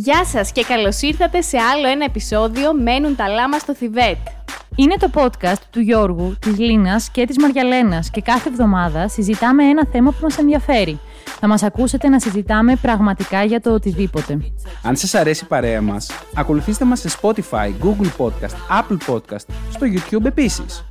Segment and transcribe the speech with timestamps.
[0.00, 4.16] Γεια σας και καλώς ήρθατε σε άλλο ένα επεισόδιο «Μένουν τα λάμα στο Θιβέτ».
[4.76, 9.86] Είναι το podcast του Γιώργου, της Λίνας και της Μαριαλένας και κάθε εβδομάδα συζητάμε ένα
[9.92, 11.00] θέμα που μας ενδιαφέρει.
[11.40, 14.38] Θα μας ακούσετε να συζητάμε πραγματικά για το οτιδήποτε.
[14.82, 19.86] Αν σας αρέσει η παρέα μας, ακολουθήστε μας σε Spotify, Google Podcast, Apple Podcast, στο
[19.86, 20.84] YouTube επίσης.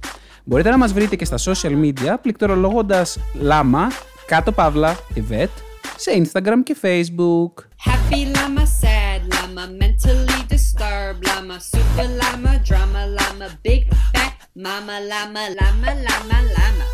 [0.44, 3.88] Μπορείτε να μας βρείτε και στα social media πληκτρολογώντας λάμα,
[4.26, 5.67] κάτω παύλα, Tibet,
[5.98, 7.52] σε Instagram και Facebook.
[7.90, 15.44] Happy llama, sad llama, mentally disturbed llama, super llama, drama llama, big fat mama llama,
[15.58, 16.86] llama, llama, llama.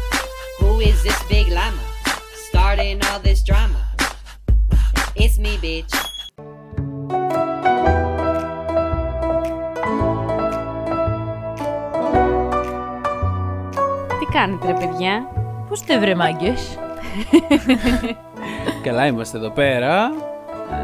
[0.59, 1.84] Who is this big llama?
[2.48, 3.81] Starting all this drama.
[5.23, 5.93] It's me, bitch.
[14.20, 15.27] Τι κάνετε ρε παιδιά?
[15.70, 16.77] Πώς είστε βρε μάγκες?
[18.84, 20.12] Καλά είμαστε εδώ πέρα.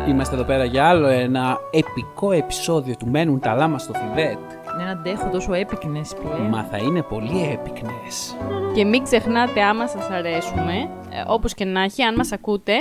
[0.07, 4.37] Είμαστε εδώ πέρα για άλλο ένα επικό επεισόδιο του Μένουν τα λάμα στο Θιβέτ.
[4.77, 6.49] Δεν αντέχω τόσο έπικνες πλέον.
[6.49, 8.35] Μα θα είναι πολύ έπικνες.
[8.75, 10.73] Και μην ξεχνάτε άμα σας αρέσουμε,
[11.09, 12.73] ε, όπως και να έχει, αν μας ακούτε,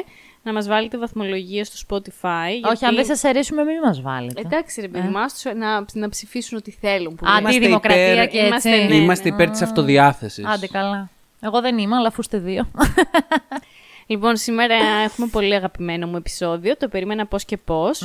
[0.42, 2.48] να μας βάλετε βαθμολογία στο Spotify.
[2.48, 4.41] Όχι, γιατί- αν δεν σας αρέσουμε μην μας βάλετε.
[4.44, 5.11] Εντάξει ρε παιδί Ε.
[5.11, 7.15] μας, να, να ψηφίσουν ό,τι θέλουν.
[7.15, 7.48] Που Α, λέμε.
[7.48, 8.47] τη Είμαστε δημοκρατία υπέρ- και έτσι.
[8.69, 8.94] Είμαστε, ναι.
[8.94, 10.47] Είμαστε υπέρ της αυτοδιάθεσης.
[10.47, 11.09] Άντε καλά.
[11.41, 12.65] Εγώ δεν είμαι, αλλά αφού είστε δύο.
[14.11, 16.77] Λοιπόν, σήμερα έχουμε πολύ αγαπημένο μου επεισόδιο.
[16.77, 18.03] Το περίμενα πώς και πώς.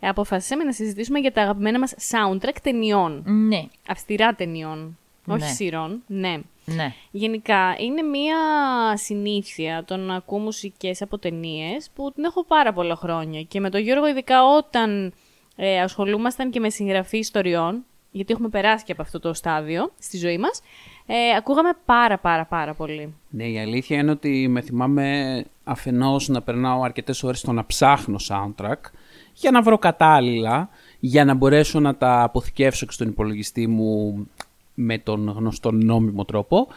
[0.00, 3.22] Ε, αποφασίσαμε να συζητήσουμε για τα αγαπημένα μας soundtrack ταινιών.
[3.26, 4.98] ναι, Αυστηρά ταινιών.
[5.26, 5.46] Όχι Ναι.
[5.46, 6.02] σειρών.
[6.06, 6.38] Ναι.
[6.64, 6.92] ναι.
[7.10, 8.36] Γενικά, είναι μία
[8.96, 13.42] συνήθεια το να ακούω μουσικές από ταινίες που την έχω πάρα πολλά χρόνια.
[13.42, 15.12] Και με τον Γιώργο, ειδικά όταν
[15.56, 20.16] ε, ασχολούμασταν και με συγγραφή ιστοριών, γιατί έχουμε περάσει και από αυτό το στάδιο στη
[20.18, 20.60] ζωή μας,
[21.10, 23.14] ε, ακούγαμε πάρα πάρα πάρα πολύ.
[23.30, 28.16] Ναι, η αλήθεια είναι ότι με θυμάμαι αφενός να περνάω αρκετές ώρες στο να ψάχνω
[28.28, 28.90] soundtrack
[29.34, 34.26] για να βρω κατάλληλα, για να μπορέσω να τα αποθηκεύσω και στον υπολογιστή μου
[34.74, 36.68] με τον γνωστό νόμιμο τρόπο.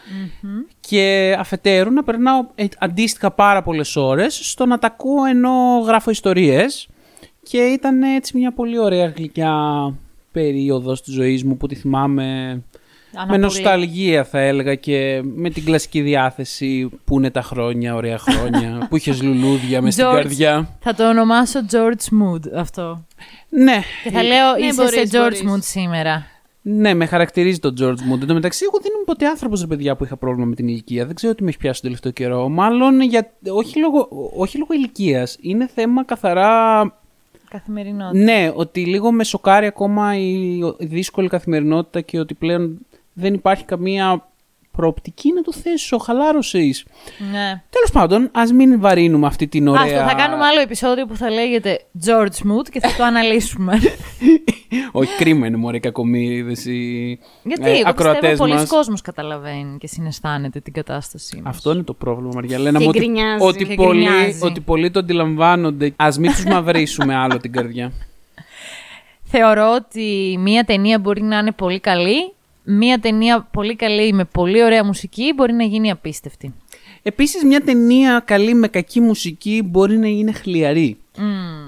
[0.80, 6.10] Και αφετέρου να περνάω ε, αντίστοιχα πάρα πολλές ώρες στο να τα ακούω ενώ γράφω
[6.10, 6.88] ιστορίες.
[7.42, 9.54] Και ήταν έτσι μια πολύ ωραία γλυκιά
[10.32, 12.62] περίοδος της ζωής μου που τη θυμάμαι
[13.14, 13.38] με Αναπορία.
[13.44, 18.96] νοσταλγία θα έλεγα και με την κλασική διάθεση που είναι τα χρόνια, ωραία χρόνια, που
[18.96, 20.12] είχες λουλούδια μες στην George.
[20.14, 20.76] καρδιά.
[20.80, 23.04] Θα το ονομάσω George Mood αυτό.
[23.48, 25.42] Ναι, Και θα λέω Ναι, είσαι μπορείς, σε George μπορείς.
[25.46, 26.26] Mood σήμερα.
[26.62, 28.20] ναι, με χαρακτηρίζει το George Mood.
[28.20, 30.68] Εν τω μεταξύ, εγώ δεν είμαι ποτέ άνθρωπος, ρε παιδιά, που είχα πρόβλημα με την
[30.68, 31.06] ηλικία.
[31.06, 32.48] Δεν ξέρω τι με έχει πιάσει τον τελευταίο καιρό.
[32.48, 33.32] Μάλλον για...
[33.48, 35.36] όχι λόγω, όχι λόγω ηλικίας.
[35.40, 36.80] Είναι θέμα καθαρά.
[37.50, 38.24] Καθημερινότητας.
[38.24, 42.78] Ναι, ότι λίγο με σοκάρει ακόμα η η δύσκολη καθημερινότητα και ότι πλέον
[43.12, 44.26] δεν υπάρχει καμία
[44.70, 46.74] προοπτική να το θέσω, χαλάρωση.
[47.30, 47.62] Ναι.
[47.70, 49.82] Τέλος πάντων, ας μην βαρύνουμε αυτή την ωραία.
[49.82, 53.78] Άστο, θα κάνουμε άλλο επεισόδιο που θα λέγεται George Mood και θα το αναλύσουμε.
[54.92, 58.68] Όχι, κρίμα είναι μωρέ κακομοίριδες οι Γιατί ε, εγώ ακροατές πιστεύω πολλοί μας.
[58.68, 61.54] κόσμος καταλαβαίνει και συναισθάνεται την κατάστασή μας.
[61.56, 62.78] Αυτό είναι το πρόβλημα, Μαριαλένα.
[62.78, 63.44] Και μου, ότι, γκρινιάζει.
[63.44, 64.38] ότι, Και πολλοί, γκρινιάζει.
[64.42, 65.92] ότι πολλοί το αντιλαμβάνονται.
[65.96, 67.92] Α μην τους μαυρίσουμε άλλο την καρδιά.
[69.34, 72.32] Θεωρώ ότι μία ταινία μπορεί να είναι πολύ καλή,
[72.64, 76.54] μία ταινία πολύ καλή με πολύ ωραία μουσική μπορεί να γίνει απίστευτη.
[77.02, 80.96] Επίσης, μια ταινία καλή με κακή μουσική μπορεί να είναι χλιαρή.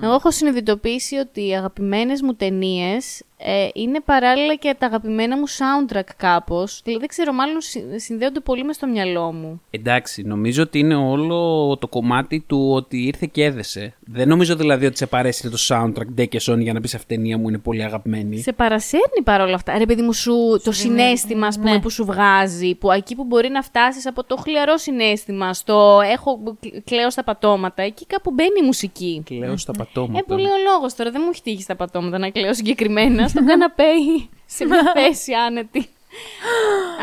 [0.02, 5.44] Εγώ έχω συνειδητοποιήσει ότι οι αγαπημένες μου ταινίες ε, είναι παράλληλα και τα αγαπημένα μου
[5.48, 6.80] soundtrack κάπως.
[6.84, 9.60] Δηλαδή δεν ξέρω, μάλλον συ- συνδέονται πολύ μες στο μυαλό μου.
[9.70, 13.94] Εντάξει, νομίζω ότι είναι όλο το κομμάτι του ότι ήρθε και έδεσε.
[14.00, 17.14] Δεν νομίζω δηλαδή ότι σε παρέσυρε το soundtrack ντε και Sony για να πεις αυτή
[17.14, 18.38] η ταινία μου είναι πολύ αγαπημένη.
[18.38, 19.78] Σε παρασέρνει παρόλα αυτά.
[19.78, 21.80] Ρε παιδί μου, σου, το συνέστημα ας πούμε, ναι.
[21.80, 26.56] που σου βγάζει, που εκεί που μπορεί να φτάσεις από το χλιαρό συνέστημα στο έχω
[26.84, 29.22] κλαίω στα πατώματα, εκεί κάπου μπαίνει η μουσική.
[29.36, 30.18] Κλαίω στα πατώματα.
[30.18, 31.10] Ε, πολύ ο λόγος τώρα.
[31.10, 33.28] Δεν μου έχει τύχει στα πατώματα να κλαίω συγκεκριμένα.
[33.32, 35.88] Στο καναπέ ή σε μια θέση άνετη.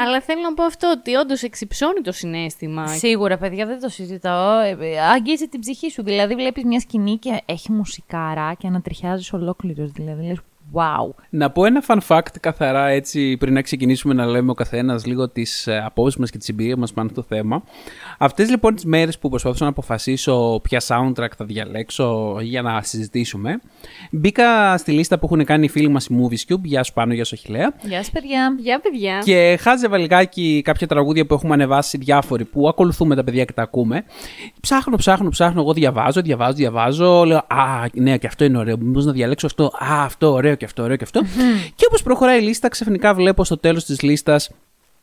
[0.05, 2.87] Αλλά θέλω να πω αυτό, ότι όντως εξυψώνει το συνέστημα.
[2.87, 4.59] Σίγουρα, παιδιά, δεν το συζητάω.
[4.59, 6.03] Ε, ε, Αγγίζει την ψυχή σου.
[6.03, 9.91] Δηλαδή, βλέπεις μια σκηνή και έχει μουσικάρα και ανατριχιάζεις ολόκληρος.
[9.91, 10.39] Δηλαδή, λες,
[10.73, 11.09] wow.
[11.29, 15.29] Να πω ένα fun fact καθαρά έτσι πριν να ξεκινήσουμε να λέμε ο καθένας λίγο
[15.29, 17.63] τις απόψεις μας και τις εμπειρίες μας πάνω στο θέμα.
[18.17, 23.61] Αυτές λοιπόν τις μέρες που προσπαθούσα να αποφασίσω ποια soundtrack θα διαλέξω για να συζητήσουμε,
[24.11, 26.61] μπήκα στη λίστα που έχουν κάνει οι φίλοι μας η Movies Cube.
[26.63, 27.73] Γεια σου πάνω, γεια σου Αχιλέα.
[27.81, 28.55] Γεια σας, παιδιά.
[28.59, 29.19] Για παιδιά.
[29.23, 33.61] Και χάζευα λιγάκι κάποια τραγούδια που έχουμε ανεβάσει διάφοροι που ακολουθούμε τα παιδιά και τα
[33.61, 34.03] ακούμε.
[34.61, 35.61] Ψάχνω, ψάχνω, ψάχνω.
[35.61, 37.23] Εγώ διαβάζω, διαβάζω, διαβάζω.
[37.25, 38.77] Λέω Α, ναι, και αυτό είναι ωραίο.
[38.77, 39.65] Μήπως να διαλέξω αυτό.
[39.65, 41.21] Α, αυτό ωραίο και αυτό ωραίο και αυτό.
[41.75, 44.49] και όπως προχωράει η λίστα, ξαφνικά βλέπω στο τέλος της λίστας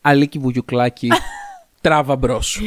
[0.00, 1.08] Αλίκη Βουγιουκλάκη.
[1.80, 2.60] Τράβα μπρος.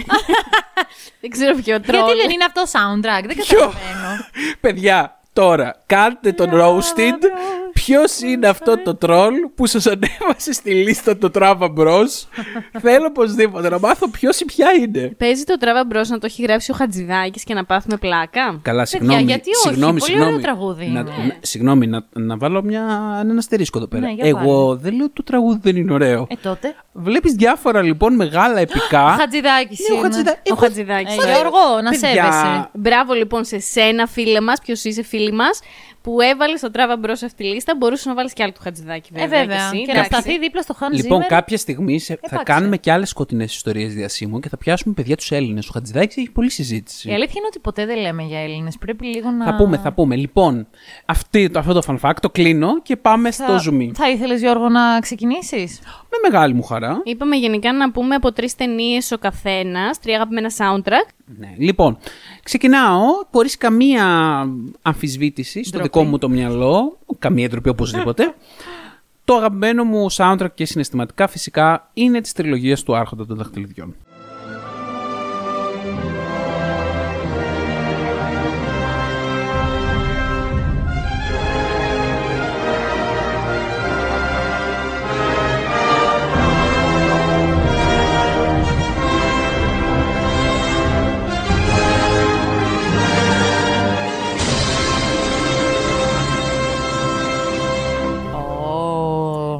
[1.20, 2.04] Δεν ξέρω ποιο τρόλ.
[2.04, 4.26] Γιατί δεν είναι αυτό soundtrack, δεν Ποιο; καταλαβαίνω.
[4.60, 7.20] Παιδιά, Τώρα, κάντε τον roasted.
[7.86, 12.08] Ποιος είναι αυτό το τρόλ που σας ανέβασε στη λίστα το Trava Bros.
[12.80, 15.08] Θέλω οπωσδήποτε να μάθω ποιος ή ποια είναι.
[15.18, 18.86] Παίζει το Trava Bros να το έχει γράψει ο Χατζηδάκης και να πάθουμε πλάκα; Καλά,
[18.86, 19.22] συγγνώμη.
[19.24, 20.30] γιατί όχι, συγγνώμη, πολύ συγγνώμη.
[20.32, 21.10] ωραίο τραγούδι Να, είναι.
[21.28, 22.82] να- συγγνώμη, να, να βάλω μια,
[23.24, 24.06] ένα αστερίσκο εδώ πέρα.
[24.06, 24.80] Ναι, για Εγώ βάλε.
[24.82, 26.28] δεν λέω ότι το τραγούδι δεν είναι ωραίο.
[26.30, 26.76] Ε, τότε.
[26.94, 29.16] Βλέπεις διάφορα λοιπόν μεγάλα επικά.
[29.20, 31.14] Χατζηδάκης Ναι, ο Χατζηδα- Ο Εγώ- Χατζηδάκης.
[31.18, 32.70] Ε, Γιώργο, να Παιδιά, σέβεσαι.
[32.74, 34.60] Μπράβο λοιπόν σε σένα, φίλε μας.
[34.60, 35.60] Ποιος είσαι, φίλη μας,
[36.02, 37.76] που έβαλε το τράβα μπρος σε αυτή τη λίστα.
[37.78, 39.40] Μπορούσες να βάλεις και άλλο του Χατζηδάκη, Ε, βέβαια.
[39.40, 39.66] βέβαια.
[39.66, 40.10] εσύ, Και να εντάξει.
[40.12, 41.26] σταθεί δίπλα στο Χάν Λοιπόν, Zimmer.
[41.28, 42.44] κάποια στιγμή σε- θα Έπαξε.
[42.54, 45.68] κάνουμε και άλλες σκοτεινές ιστορίες διασύμων και θα πιάσουμε παιδιά τους Έλληνες.
[45.68, 47.10] Ο Χατζηδάκη έχει πολλή συζήτηση.
[47.10, 48.78] Η αλήθεια είναι ότι ποτέ δεν λέμε για Έλληνες.
[48.78, 49.46] Πρέπει λίγο να.
[49.46, 50.16] Θα πούμε, θα πούμε.
[50.16, 50.68] Λοιπόν,
[51.06, 53.90] αυτή, το- αυτό το fun fact το κλείνω και πάμε στο Θα, zoom.
[53.94, 57.02] θα ήθελες, Γιώργο, να ξεκινήσεις; Με μεγάλη μου χαρά.
[57.04, 61.08] Είπαμε γενικά να πούμε από τρεις ταινίες ο καθένας, τρία αγαπημένα soundtrack.
[61.38, 61.56] Ναι.
[61.58, 61.98] Λοιπόν,
[62.44, 63.02] ξεκινάω
[63.32, 64.06] χωρίς καμία
[64.82, 65.84] αμφισβήτηση στο Ντροπή.
[65.84, 66.98] δικό μου το μυαλό.
[67.20, 68.36] Καμία ντροπή οπωσδήποτε.
[69.26, 73.96] το αγαπημένο μου soundtrack και συναισθηματικά φυσικά είναι της τριλογίας του Άρχοντα των Δαχτυλιδιών.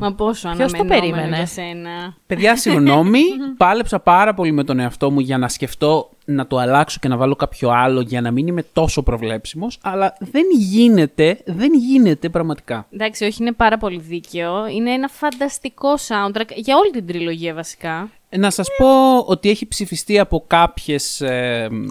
[0.02, 2.16] Μα πόσο Ποιος το αναμενόμενο περίμενε; για σένα.
[2.28, 3.22] Παιδιά, συγγνώμη,
[3.58, 7.18] πάλεψα πάρα πολύ με τον εαυτό μου για να σκεφτώ να το αλλάξω και να
[7.18, 12.88] βάλω κάποιο άλλο για να μην είμαι τόσο προβλέψιμος, αλλά δεν γίνεται, δεν γίνεται πραγματικά.
[12.94, 14.68] Εντάξει, όχι, είναι πάρα πολύ δίκαιο.
[14.68, 18.10] Είναι ένα φανταστικό soundtrack για όλη την τριλογία βασικά.
[18.34, 21.86] Ε, Να σας πω ότι έχει ψηφιστεί από κάποιες ε, μ,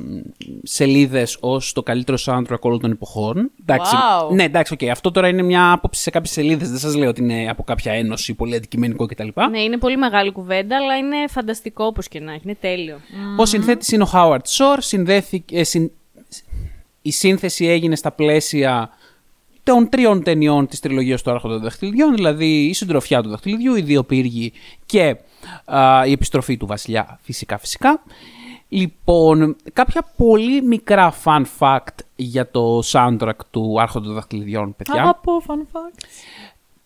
[0.62, 3.50] σελίδες ως το καλύτερο soundtrack όλων των εποχών.
[3.60, 4.34] Εντάξει, Wow.
[4.34, 4.88] Ναι, εντάξει, οκ.
[4.90, 6.70] Αυτό τώρα είναι μια άποψη σε κάποιες σελίδες.
[6.70, 9.28] Δεν σας λέω ότι είναι από κάποια ένωση, πολύ αντικειμενικό κτλ.
[9.50, 12.40] Ναι, είναι πολύ μεγάλη κουβέντα, αλλά είναι φανταστικό όπως και να έχει.
[12.44, 13.00] Είναι τέλειο.
[13.36, 14.76] Ο συνθέτης είναι ο Howard Shore.
[14.78, 15.90] Συνδέθηκε, ε, συν-
[17.02, 18.90] η σύνθεση έγινε στα πλαίσια
[19.62, 23.80] των τριών ταινιών της τριλογίας του Άρχοντα των Δαχτυλιδιών, δηλαδή η συντροφιά του Δαχτυλιδιού, οι
[23.82, 24.52] δύο πύργοι
[24.86, 25.16] και
[25.64, 28.02] α, η επιστροφή του βασιλιά, φυσικά φυσικά.
[28.68, 35.02] Λοιπόν, κάποια πολύ μικρά fun fact για το soundtrack του Άρχοντα των Δαχτυλιδιών, παιδιά.
[35.02, 36.04] Αγαπώ fun facts.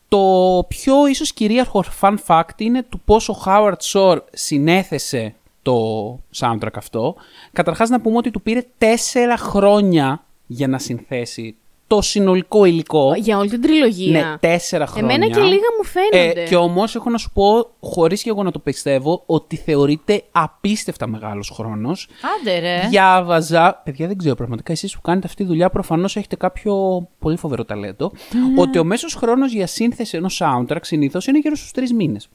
[0.08, 6.74] Το πιο ίσως κυρίαρχο fun fact είναι του πόσο ο Howard Shore συνέθεσε το soundtrack
[6.74, 7.14] αυτό.
[7.52, 11.56] Καταρχάς να πούμε ότι του πήρε τέσσερα χρόνια για να συνθέσει
[11.86, 13.14] το συνολικό υλικό.
[13.14, 14.20] Για όλη την τριλογία.
[14.20, 15.14] Ναι, τέσσερα χρόνια.
[15.14, 16.40] Εμένα και λίγα μου φαίνονται.
[16.40, 20.22] Ε, και όμως έχω να σου πω, χωρίς και εγώ να το πιστεύω, ότι θεωρείται
[20.32, 22.08] απίστευτα μεγάλος χρόνος.
[22.40, 22.86] Άντε ρε.
[22.88, 27.36] Διάβαζα, παιδιά δεν ξέρω πραγματικά εσείς που κάνετε αυτή τη δουλειά προφανώς έχετε κάποιο πολύ
[27.36, 28.12] φοβερό ταλέντο,
[28.56, 32.28] ότι ο μέσος χρόνος για σύνθεση ενός soundtrack συνήθως είναι γύρω στους τρεις μήνες.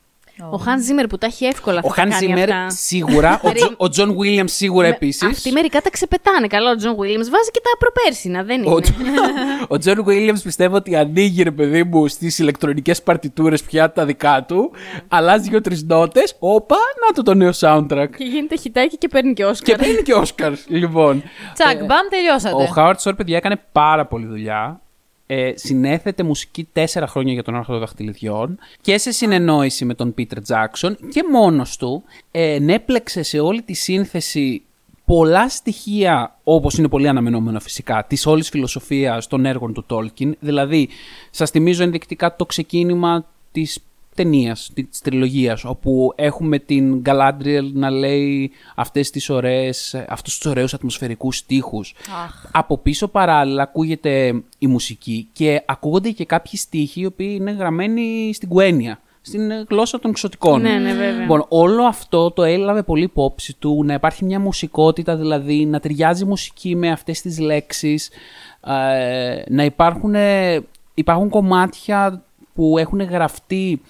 [0.51, 2.69] Ο Χανς Ζίμερ που τα έχει εύκολα Ο θα τα Χανς κάνει Ζίμερ αυτά.
[2.69, 5.23] σίγουρα, ο, Τζο- ο Τζον Βίλιαμς σίγουρα επίσης.
[5.23, 6.47] Αυτοί μερικά τα ξεπετάνε.
[6.47, 8.73] Καλά, ο Τζον Βίλιαμς βάζει και τα προπέρσινα, δεν είναι.
[8.73, 8.79] Ο,
[9.67, 14.45] ο Τζον Βίλιαμς πιστεύω ότι ανοίγει ρε παιδί μου στις ηλεκτρονικές παρτιτούρες πια τα δικά
[14.47, 14.71] του,
[15.07, 16.35] αλλάζει δύο-τρεις νότες.
[16.39, 16.75] Όπα,
[17.07, 18.07] να το το νέο soundtrack.
[18.17, 19.77] και γίνεται χιτάκι και παίρνει και Και Όσκαρ.
[19.77, 21.23] παίρνει και Όσκαρ, λοιπόν.
[21.53, 22.55] Τσακ, μπαμ, τελειώσατε.
[22.63, 24.81] Ο Howard Shore, παιδιά, έκανε πάρα πολλή δουλειά.
[25.31, 30.37] Ε, συνέθετε μουσική τέσσερα χρόνια για τον Άρχοντα Δαχτυλιδιών και σε συνεννόηση με τον Peter
[30.47, 34.61] Jackson και μόνος του ε, ενέπλεξε σε όλη τη σύνθεση
[35.05, 40.31] πολλά στοιχεία, όπως είναι πολύ αναμενόμενο φυσικά, της όλης φιλοσοφίας των έργων του Tolkien.
[40.39, 40.89] Δηλαδή,
[41.29, 43.79] σας θυμίζω ενδεικτικά το ξεκίνημα της
[44.15, 50.73] ταινίας, τη τριλογίας, όπου έχουμε την Galadriel να λέει αυτές τις ωραίες, αυτούς τους ωραίους
[50.73, 51.95] ατμοσφαιρικούς στίχους.
[52.51, 58.31] Από πίσω παράλληλα ακούγεται η μουσική και ακούγονται και κάποιοι στίχοι οι οποίοι είναι γραμμένοι
[58.33, 60.61] στην κουένια, στην γλώσσα των ξωτικών.
[60.61, 61.21] Ναι, ναι, βέβαια.
[61.21, 66.23] Λοιπόν, όλο αυτό το έλαβε πολύ υπόψη του, να υπάρχει μια μουσικότητα δηλαδή, να ταιριάζει
[66.23, 68.09] η μουσική με αυτές τις λέξεις,
[68.65, 70.61] ε, να υπάρχουν, ε,
[70.93, 72.23] υπάρχουν κομμάτια
[72.53, 73.81] που έχουν γραφτεί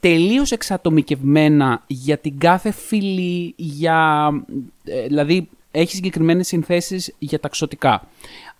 [0.00, 4.30] τελείως εξατομικευμένα για την κάθε φυλή, για,
[4.84, 8.08] ε, δηλαδή έχει συγκεκριμένες συνθέσεις για τα ξωτικά.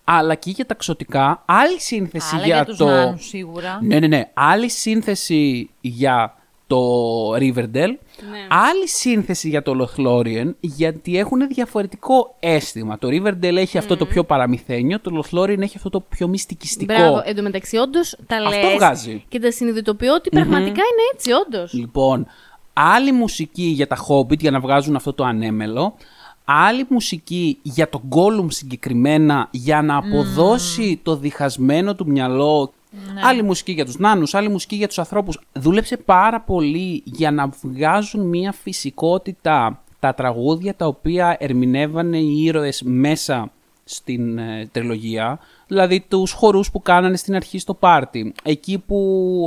[0.04, 2.86] Αλλά και για τα ξωτικά, άλλη σύνθεση Αλλά για, για τους το...
[2.86, 3.78] νάνους, σίγουρα.
[3.82, 4.30] Ναι, ναι, ναι.
[4.34, 6.37] Άλλη σύνθεση για
[6.68, 7.96] το Riverdale,
[8.48, 12.98] άλλη σύνθεση για το Lothlorien, γιατί έχουν διαφορετικό αίσθημα.
[12.98, 16.94] Το Riverdale έχει αυτό το πιο παραμυθένιο, το Lothlorien έχει αυτό το πιο μυστικιστικό.
[16.94, 19.24] Μπράβο, εν τω μεταξύ, όντως τα Αυτό λες βγάζει.
[19.28, 21.72] Και τα συνειδητοποιώ ότι πραγματικά είναι έτσι, όντως.
[21.72, 22.26] Λοιπόν,
[22.72, 25.94] άλλη μουσική για τα Hobbit για να βγάζουν αυτό το ανέμελο.
[26.44, 32.72] άλλη μουσική για τον Gollum συγκεκριμένα για να αποδώσει το διχασμένο του μυαλό.
[33.24, 35.40] Άλλη μουσική για τους νάνους, άλλη μουσική για τους ανθρώπους.
[35.52, 42.82] Δούλεψε πάρα πολύ για να βγάζουν μια φυσικότητα τα τραγούδια τα οποία ερμηνεύανε οι ήρωες
[42.82, 43.50] μέσα
[43.84, 45.38] στην ε, τριλογία.
[45.68, 48.32] Δηλαδή τους χορούς που κάνανε στην αρχή στο πάρτι.
[48.42, 48.96] Εκεί που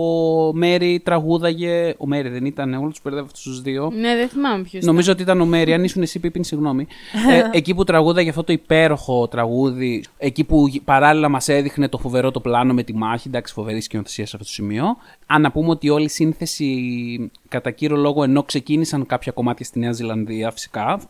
[0.02, 1.94] ο Μέρι τραγούδαγε...
[1.98, 3.92] Ο Μέρι δεν ήταν, όλους τους μπερδεύω αυτούς τους δύο.
[3.96, 4.86] Ναι, δεν θυμάμαι ποιος.
[4.86, 6.88] Νομίζω ότι ήταν ο Μέρι, αν ήσουν εσύ Πίπιν, συγγνώμη.
[7.32, 11.98] ε, εκεί που τραγούδαγε αυτό το υπέροχο τραγούδι, εκεί που γ- παράλληλα μας έδειχνε το
[11.98, 14.86] φοβερό το πλάνο με τη μάχη, εντάξει φοβερής σκηνοθεσίας σε αυτό το σημείο.
[15.26, 19.80] Αν να πούμε ότι όλη η σύνθεση κατά κύριο λόγο ενώ ξεκίνησαν κάποια κομμάτια στη
[19.80, 21.02] Νέα Ζηλανδία φυσικά,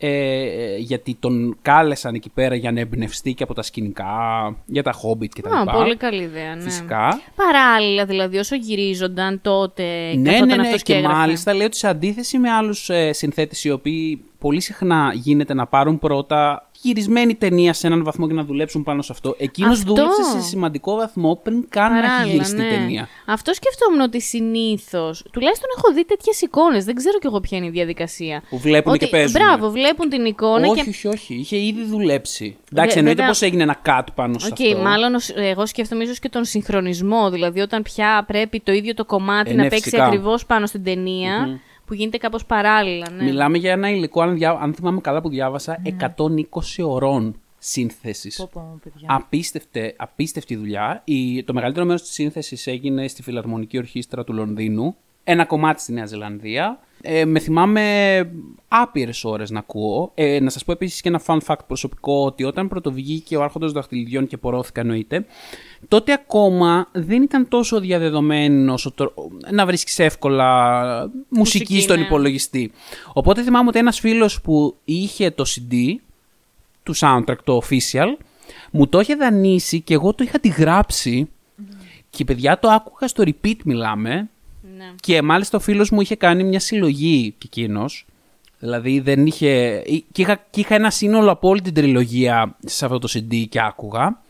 [0.00, 4.06] ε, γιατί τον κάλεσαν εκεί πέρα για να εμπνευστεί και από τα σκηνικά,
[4.66, 5.54] για τα Hobbit κτλ.
[5.54, 6.62] Α, πολύ καλή ιδέα, ναι.
[6.62, 7.20] Φυσικά.
[7.34, 10.14] Παράλληλα, δηλαδή, όσο γυρίζονταν τότε.
[10.16, 10.62] Ναι, καθόταν ναι, ναι.
[10.62, 11.14] αυτός Και, έγραφε.
[11.14, 15.66] μάλιστα λέει ότι σε αντίθεση με άλλους ε, συνθέτες οι οποίοι πολύ συχνά γίνεται να
[15.66, 19.34] πάρουν πρώτα γυρισμένη ταινία σε έναν βαθμό και να δουλέψουν πάνω σε αυτό.
[19.38, 19.94] Εκείνος Αυτό.
[19.94, 22.68] δούλεψε σε σημαντικό βαθμό πριν καν να έχει Παράλληλα, γυριστεί ναι.
[22.68, 23.08] ταινία.
[23.26, 25.24] Αυτό σκεφτόμουν ότι συνήθως.
[25.32, 26.84] Τουλάχιστον έχω δει τέτοιες εικόνες.
[26.84, 28.42] Δεν ξέρω κι εγώ ποια είναι η διαδικασία.
[28.48, 29.32] Που βλέπουν ότι, και παίζουν.
[29.42, 30.88] Μπράβο, βλέπουν την εικόνα όχι, και.
[30.88, 31.34] όχι, όχι.
[31.34, 32.56] Είχε ήδη δουλέψει.
[32.72, 34.78] Εντάξει, Βε- εννοείται βέβαια- πως έγινε ένα cut πάνω σε Οκ, αυτό.
[34.82, 37.30] μάλλον ο- εγώ σκέφτομαι ίσως και τον συγχρονισμό.
[37.30, 40.04] Δηλαδή, όταν πια πρέπει το ίδιο το κομμάτι Ε, να ναι, παίξει φυσικά.
[40.04, 43.10] ακριβώς πάνω στην ταινία που γίνεται κάπως παράλληλα.
[43.10, 43.22] Ναι.
[43.22, 44.50] Μιλάμε για ένα υλικό, αν, διά...
[44.50, 45.82] αν θυμάμαι καλά που διάβασα,
[46.16, 48.36] 120 ωρών σύνθεσης.
[48.36, 49.06] Πω, πω, παιδιά.
[49.10, 51.02] Απίστευτε, απίστευτη δουλειά.
[51.04, 54.96] Η, το μεγαλύτερο μέρος της σύνθεσης έγινε στη Φιλαρμονική Ορχήστρα του Λονδίνου.
[55.24, 56.78] Ένα κομμάτι στη Νέα Ζηλανδία.
[57.02, 57.82] Ε, με θυμάμαι
[58.68, 60.10] άπειρες ώρες να ακούω.
[60.14, 63.72] Ε, να σας πω επίσης και ένα fun fact προσωπικό ότι όταν πρωτοβγήκε ο Άρχοντας
[63.72, 65.26] Δαχτυλιδιών και πορώθηκα εννοείται,
[65.88, 69.12] τότε ακόμα δεν ήταν τόσο διαδεδομένο όσο το-
[69.52, 70.82] να βρίσκεις εύκολα
[71.28, 72.04] μουσική, Μουσική, στον ναι.
[72.04, 72.72] υπολογιστή.
[73.12, 75.74] Οπότε θυμάμαι ότι ένας φίλος που είχε το CD
[76.82, 78.06] του soundtrack, το official,
[78.70, 81.28] μου το είχε δανείσει και εγώ το είχα τη γράψει
[82.10, 84.28] και παιδιά το άκουγα στο repeat μιλάμε
[84.76, 84.92] Ναι.
[85.00, 88.06] και μάλιστα ο φίλος μου είχε κάνει μια συλλογή και εκείνος.
[88.58, 89.82] Δηλαδή δεν είχε...
[90.12, 93.60] Και είχα, και είχα ένα σύνολο από όλη την τριλογία σε αυτό το CD και
[93.60, 94.20] άκουγα.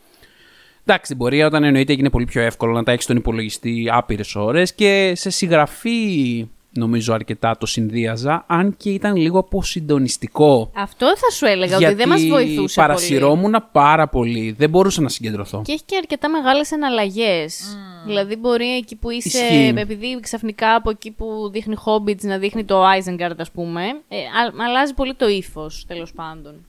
[0.81, 4.35] Εντάξει, στην πορεία όταν εννοείται έγινε πολύ πιο εύκολο να τα έχεις στον υπολογιστή άπειρες
[4.35, 10.71] ώρες και σε συγγραφή νομίζω αρκετά το συνδύαζα, αν και ήταν λίγο αποσυντονιστικό.
[10.75, 12.87] Αυτό θα σου έλεγα, ότι δεν μας βοηθούσε πολύ.
[12.87, 14.55] παρασυρώμουν πάρα πολύ.
[14.57, 15.61] Δεν μπορούσα να συγκεντρωθώ.
[15.65, 17.77] Και έχει και αρκετά μεγάλες εναλλαγές.
[18.05, 19.73] Δηλαδή, μπορεί εκεί που είσαι, Ισχύει.
[19.77, 24.65] επειδή ξαφνικά από εκεί που δείχνει Hobbits να δείχνει το Isengard, ας πούμε, ε, α-
[24.67, 26.65] αλλάζει πολύ το ύφος, τέλος πάντων.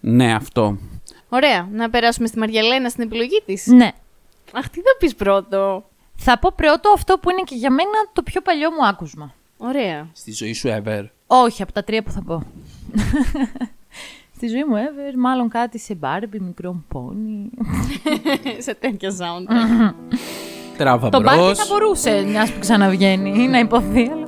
[0.00, 0.78] Ναι, αυτό.
[1.28, 1.68] Ωραία.
[1.72, 3.66] Να περάσουμε στη Μαριαλένα στην επιλογή της.
[3.66, 3.90] Ναι.
[4.52, 5.84] Αχ, τι θα πεις πρώτο;
[6.24, 9.32] Θα πω πρώτο αυτό που είναι και για μένα το πιο παλιό μου άκουσμα.
[9.56, 10.06] Ωραία.
[10.12, 11.04] Στη ζωή σου ever.
[11.26, 12.42] Όχι, από τα τρία που θα πω.
[14.36, 17.50] Στη ζωή μου, ever, μάλλον κάτι σε μπάρμπι, μικρό πόνι.
[18.66, 19.54] Σε τέτοια sound.
[20.78, 21.58] Τράβα Το μπάρμπι μπρος.
[21.58, 24.10] θα μπορούσε, μιας που ξαναβγαίνει, να υποθεί.
[24.12, 24.26] αλλά-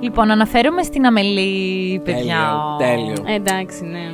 [0.00, 2.56] Λοιπόν, αναφέρομαι στην Αμελή, παιδιά.
[2.78, 3.32] Τέλειο, τέλειο.
[3.32, 4.12] Ε, εντάξει, ναι.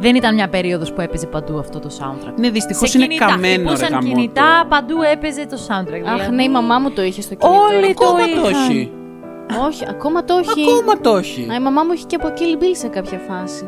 [0.00, 2.32] Δεν ήταν μια περίοδος που έπαιζε παντού αυτό το soundtrack.
[2.36, 3.26] Ναι, δυστυχώς Σε είναι κινητά.
[3.26, 4.08] καμένο ρε Χτυπούσαν γαμότο.
[4.14, 6.02] κινητά, παντού έπαιζε το soundtrack.
[6.06, 6.34] Αχ, δηλαδή.
[6.34, 7.60] ναι, η μαμά μου το είχε στο κινητό.
[7.60, 8.70] Όλοι το Ακόμα το είχαν.
[8.70, 8.92] έχει.
[9.66, 10.62] Όχι, ακόμα το έχει.
[10.70, 11.48] Ακόμα το έχει.
[11.50, 13.64] Α, η μαμά μου είχε και από Kill Bill σε κάποια φάση.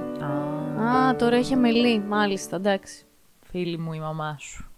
[0.82, 3.04] Α, Α, τώρα έχει αμελή, μάλιστα, εντάξει.
[3.50, 4.69] φίλη μου, η μαμά σου.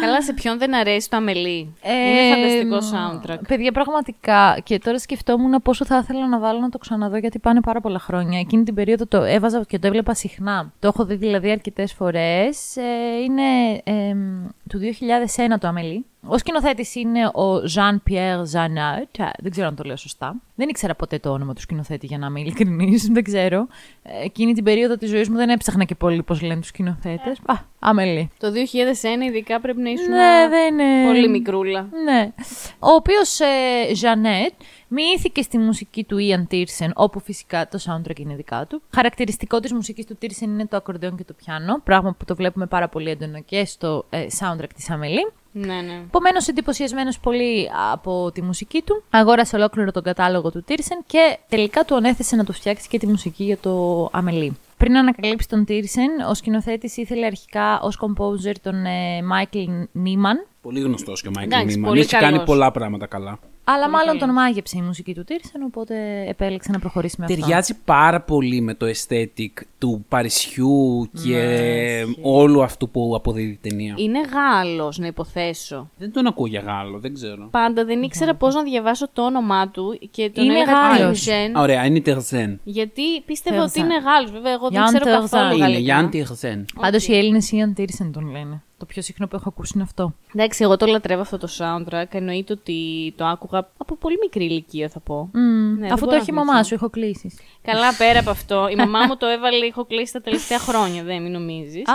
[0.00, 3.40] Καλά, σε ποιον δεν αρέσει το αμελή; Ε, Είναι φανταστικό soundtrack.
[3.48, 4.58] Παιδιά, πραγματικά.
[4.62, 7.98] Και τώρα σκεφτόμουν πόσο θα ήθελα να βάλω να το ξαναδώ, γιατί πάνε πάρα πολλά
[7.98, 8.38] χρόνια.
[8.38, 10.72] Εκείνη την περίοδο το έβαζα και το έβλεπα συχνά.
[10.78, 12.76] Το έχω δει δηλαδή αρκετές φορές.
[13.24, 16.04] είναι εμ, του 2001 το Αμελή.
[16.28, 19.28] Ο σκηνοθέτης είναι ο Jean-Pierre Janot.
[19.38, 20.34] Δεν ξέρω αν το λέω σωστά.
[20.54, 23.06] Δεν ήξερα ποτέ το όνομα του σκηνοθέτη, για να είμαι ειλικρινής.
[23.12, 23.66] Δεν ξέρω.
[24.02, 27.38] Ε, Εκείνη την περίοδο της ζωής μου δεν έψαχνα και πολύ πώς λένε τους σκηνοθέτες.
[27.46, 28.30] Α, Αμελή.
[28.38, 31.06] Το 2001 ειδικά πρέπει να ήσουν Ναι, δεν είναι.
[31.06, 31.88] πολύ μικρούλα.
[32.04, 32.32] Ναι.
[32.78, 34.52] Ο οποίος ε, Ζανέτ
[34.88, 38.82] μοιήθηκε στη μουσική του Ian Τίρσεν, όπου φυσικά το soundtrack είναι δικά του.
[38.94, 42.66] Χαρακτηριστικό της μουσικής του Τίρσεν είναι το ακορντεόν και το πιάνο, πράγμα που το βλέπουμε
[42.66, 45.32] πάρα πολύ έντονο και στο ε, soundtrack της Αμελή.
[45.58, 46.00] Ναι, ναι.
[46.06, 51.84] Επομένως, εντυπωσιασμένος πολύ από τη μουσική του, αγόρασε ολόκληρο τον κατάλογο του Τίρσεν και τελικά
[51.84, 54.56] του ανέθεσε να του φτιάξει και τη μουσική για το Αμελή.
[54.76, 60.80] Πριν ανακαλύψει τον Τίρσεν, ο σκηνοθέτης ήθελε αρχικά ως composer τον ε, Michael Νίμαν, Πολύ
[60.80, 61.88] γνωστός και ο Μάικλ Εντάξει, Νίμαν.
[61.88, 62.44] πολύ Έχει κάνει καλός.
[62.44, 63.38] πολλά πράγματα καλά.
[63.68, 67.38] Αλλά μάλλον τον μάγεψε η μουσική του Τίρσεν, οπότε επέλεξε να προχωρήσει με αυτό.
[67.40, 73.68] Ταιριάζει πάρα πολύ με το aesthetic του Παρισιού και Ναι, όλου αυτού που αποδίδει η
[73.68, 73.94] ταινία.
[73.96, 75.90] Είναι Γάλλος, να υποθέσω.
[75.98, 77.48] Δεν τον ακούω για Γάλλο, δεν ξέρω.
[77.50, 81.22] Πάντα δεν ήξερα πώς να διαβάσω το όνομά του και τον Είναι έλεγα Γάλλος.
[81.22, 82.60] Τιρζέν, Α, Ωραία, είναι Τερζέν.
[82.64, 83.82] γιατί πίστευα Τερζάν.
[83.84, 84.30] ότι είναι Γάλλος.
[84.30, 85.20] Βέβαια, εγώ δεν Γιάν ξέρω Τερζάν.
[85.28, 85.80] καθόλου Είναι γαλλικά.
[85.80, 86.64] Γιάνν Τερζέν.
[86.80, 88.62] Πάντως οι Έλληνες Ιαν Τίρσεν τον λένε.
[88.78, 90.14] Το πιο συχνό που έχω ακούσει είναι αυτό.
[90.34, 92.04] Εντάξει, εγώ το λατρεύω αυτό το soundtrack.
[92.10, 95.30] Εννοείται ότι το άκουγα από πολύ μικρή ηλικία, θα πω.
[95.32, 96.68] Μμμ, δεν Αφού το μπορώ έχει η να μαμά θυμηθώ.
[96.68, 97.34] σου, έχω κλείσει.
[97.62, 98.68] Καλά, πέρα από αυτό.
[98.68, 101.88] Η μαμά μου το έβαλε, έχω κλείσει τα τελευταία χρόνια, δεν μην νομίζεις.
[101.88, 101.94] Α,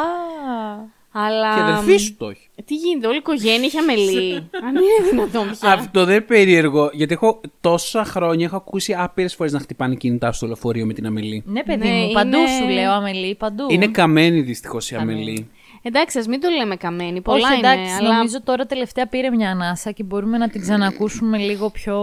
[1.12, 1.54] Αλλά.
[1.54, 2.48] Και η αδερφή σου το έχει.
[2.66, 4.34] Τι γίνεται, όλη η οικογένεια είχε αμελή.
[4.66, 5.72] Αν είναι δυνατόν πια.
[5.72, 10.32] Αυτό δεν είναι περίεργο, γιατί έχω τόσα χρόνια έχω ακούσει άπειρες φορές να χτυπάνε κινητά
[10.32, 11.44] στο λεωφορείο με την Αμελή.
[11.46, 13.66] ναι, παιδί Ναι, μου, παντού είναι- σου λέω Αμελή, παντού.
[13.70, 15.50] Είναι καμένη δυστυχώς η Αμελή.
[15.82, 17.22] Εντάξει, ας μην το λέμε καμένη.
[17.22, 17.94] Πολλά Όχι, εντάξει, είναι.
[17.94, 21.98] Αλλά νομίζω τώρα τελευταία πήρε μια ανάσα και μπορούμε να την ξανακούσουμε λίγο πιο.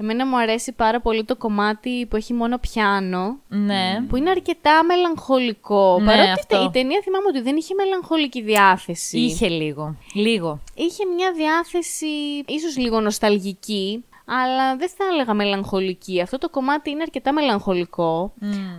[0.00, 3.38] εμένα μου αρέσει πάρα πολύ το κομμάτι που έχει μόνο πιάνο.
[3.48, 4.02] Ναι.
[4.08, 5.98] Που είναι αρκετά μελαγχολικό.
[6.00, 6.62] Ναι, Παρότι αυτό.
[6.64, 9.18] η ταινία θυμάμαι ότι δεν είχε μελαγχολική διάθεση.
[9.18, 9.96] Είχε λίγο.
[10.14, 10.60] Λίγο.
[10.74, 12.06] είχε μια διάθεση
[12.46, 16.20] ίσως λίγο νοσταλγική, αλλά δεν θα έλεγα μελαγχολική.
[16.20, 18.32] Αυτό το κομμάτι είναι αρκετά μελαγχολικό,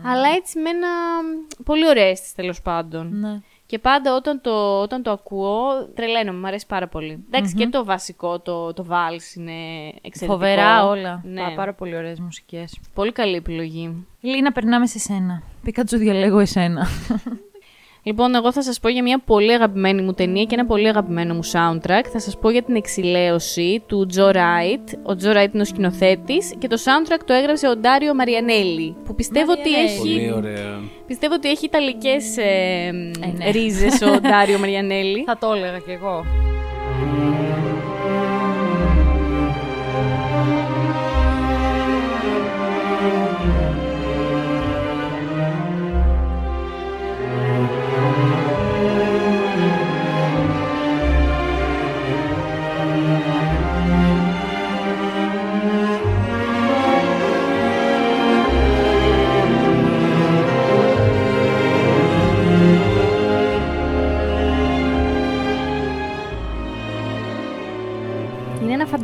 [0.06, 0.88] αλλά έτσι με ένα
[1.64, 3.20] πολύ ωραίο αίσθηση τέλος πάντων.
[3.20, 3.40] Ναι.
[3.68, 7.24] Και πάντα όταν το, όταν το ακούω, τρελαίνομαι, μου αρέσει πάρα πολύ.
[7.32, 9.52] Εντάξει, και το βασικό, το, το Vals είναι
[10.02, 10.26] εξαιρετικό.
[10.34, 11.22] Φοβερά όλα.
[11.26, 11.42] Ναι.
[11.42, 12.80] Πά- Πάρα πολύ ωραίες μουσικές.
[12.94, 14.06] Πολύ καλή επιλογή.
[14.22, 15.42] Λίνα, περνάμε σε σένα.
[15.64, 16.88] Πίκατσου διαλέγω εσένα.
[18.08, 21.34] Λοιπόν, εγώ θα σας πω για μια πολύ αγαπημένη μου ταινία και ένα πολύ αγαπημένο
[21.34, 22.04] μου soundtrack.
[22.12, 24.90] Θα σας πω για την εξηλαίωση του Τζο Ράιτ.
[25.04, 29.16] Ο Τζο Ράιτ είναι ο σκηνοθέτης και το soundtrack το έγραψε ο Ντάριο Μαριανέλη, που
[29.16, 29.98] πιστεύω ότι Μαριανέλη.
[29.98, 30.82] Πολύ έχει, ωραία.
[31.08, 33.52] πιστεύω ότι έχει ιταλικές ε, ναι.
[33.52, 35.24] ρίζες ο Ντάριο Μαριανέλη.
[35.24, 36.26] Θα το έλεγα κι εγώ.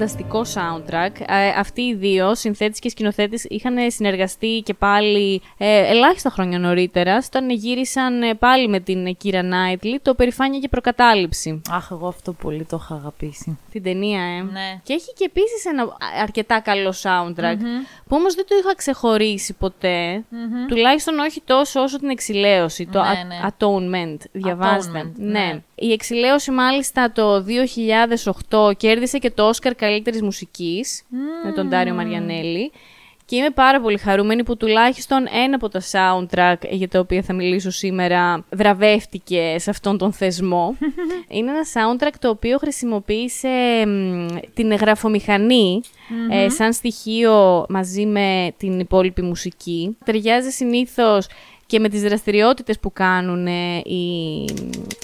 [0.02, 1.22] Φανταστικό soundtrack.
[1.28, 7.18] Ε, αυτοί οι δύο, συνθέτης και σκηνοθέτης, είχαν συνεργαστεί και πάλι ε, ελάχιστα χρόνια νωρίτερα,
[7.28, 11.62] όταν γύρισαν ε, πάλι με την Κύρα Νάιτλι το «Περηφάνεια και προκατάληψη».
[11.70, 13.58] Αχ, εγώ αυτό πολύ το είχα αγαπήσει.
[13.72, 14.42] Την ταινία, ε.
[14.42, 14.80] Ναι.
[14.84, 17.58] Και έχει και επίσης ένα αρκετά καλό soundtrack,
[18.08, 20.24] που όμως δεν το είχα ξεχωρίσει ποτέ,
[20.68, 23.50] τουλάχιστον όχι τόσο όσο την εξηλαίωση, το Ναι, a- ναι.
[23.50, 24.18] Atonement.
[24.32, 25.00] Διαβάζετε.
[25.02, 25.40] Atonement, ναι.
[25.40, 25.62] ναι.
[25.84, 27.46] Η εξηλαίωση μάλιστα το
[28.50, 31.04] 2008 κέρδισε και το Όσκαρ καλύτερης μουσικής
[31.46, 32.72] με τον Τάριο Μαριανέλη.
[33.26, 37.34] Και είμαι πάρα πολύ χαρούμενη που τουλάχιστον ένα από τα soundtrack για τα οποία θα
[37.34, 40.78] μιλήσω σήμερα βραβεύτηκε σε αυτόν τον θεσμό.
[41.36, 45.82] Είναι ένα soundtrack το οποίο χρησιμοποίησε μ, την γραφομηχανή
[46.32, 49.98] ε, σαν στοιχείο μαζί με την υπόλοιπη μουσική.
[50.06, 51.28] Ταιριάζει συνήθως
[51.72, 54.44] και με τις δραστηριότητες που κάνουν ε, οι,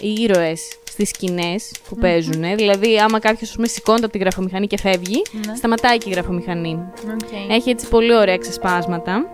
[0.01, 2.55] οι ήρωες στις σκηνές που παίζουν.
[2.55, 5.21] Δηλαδή, άμα κάποιος ας πούμε, σηκώνεται από τη γραφομηχανή και φεύγει,
[5.55, 6.79] σταματάει και η γραφομηχανή.
[6.95, 7.51] Okay.
[7.51, 9.25] Έχει έτσι πολύ ωραία ξεσπάσματα.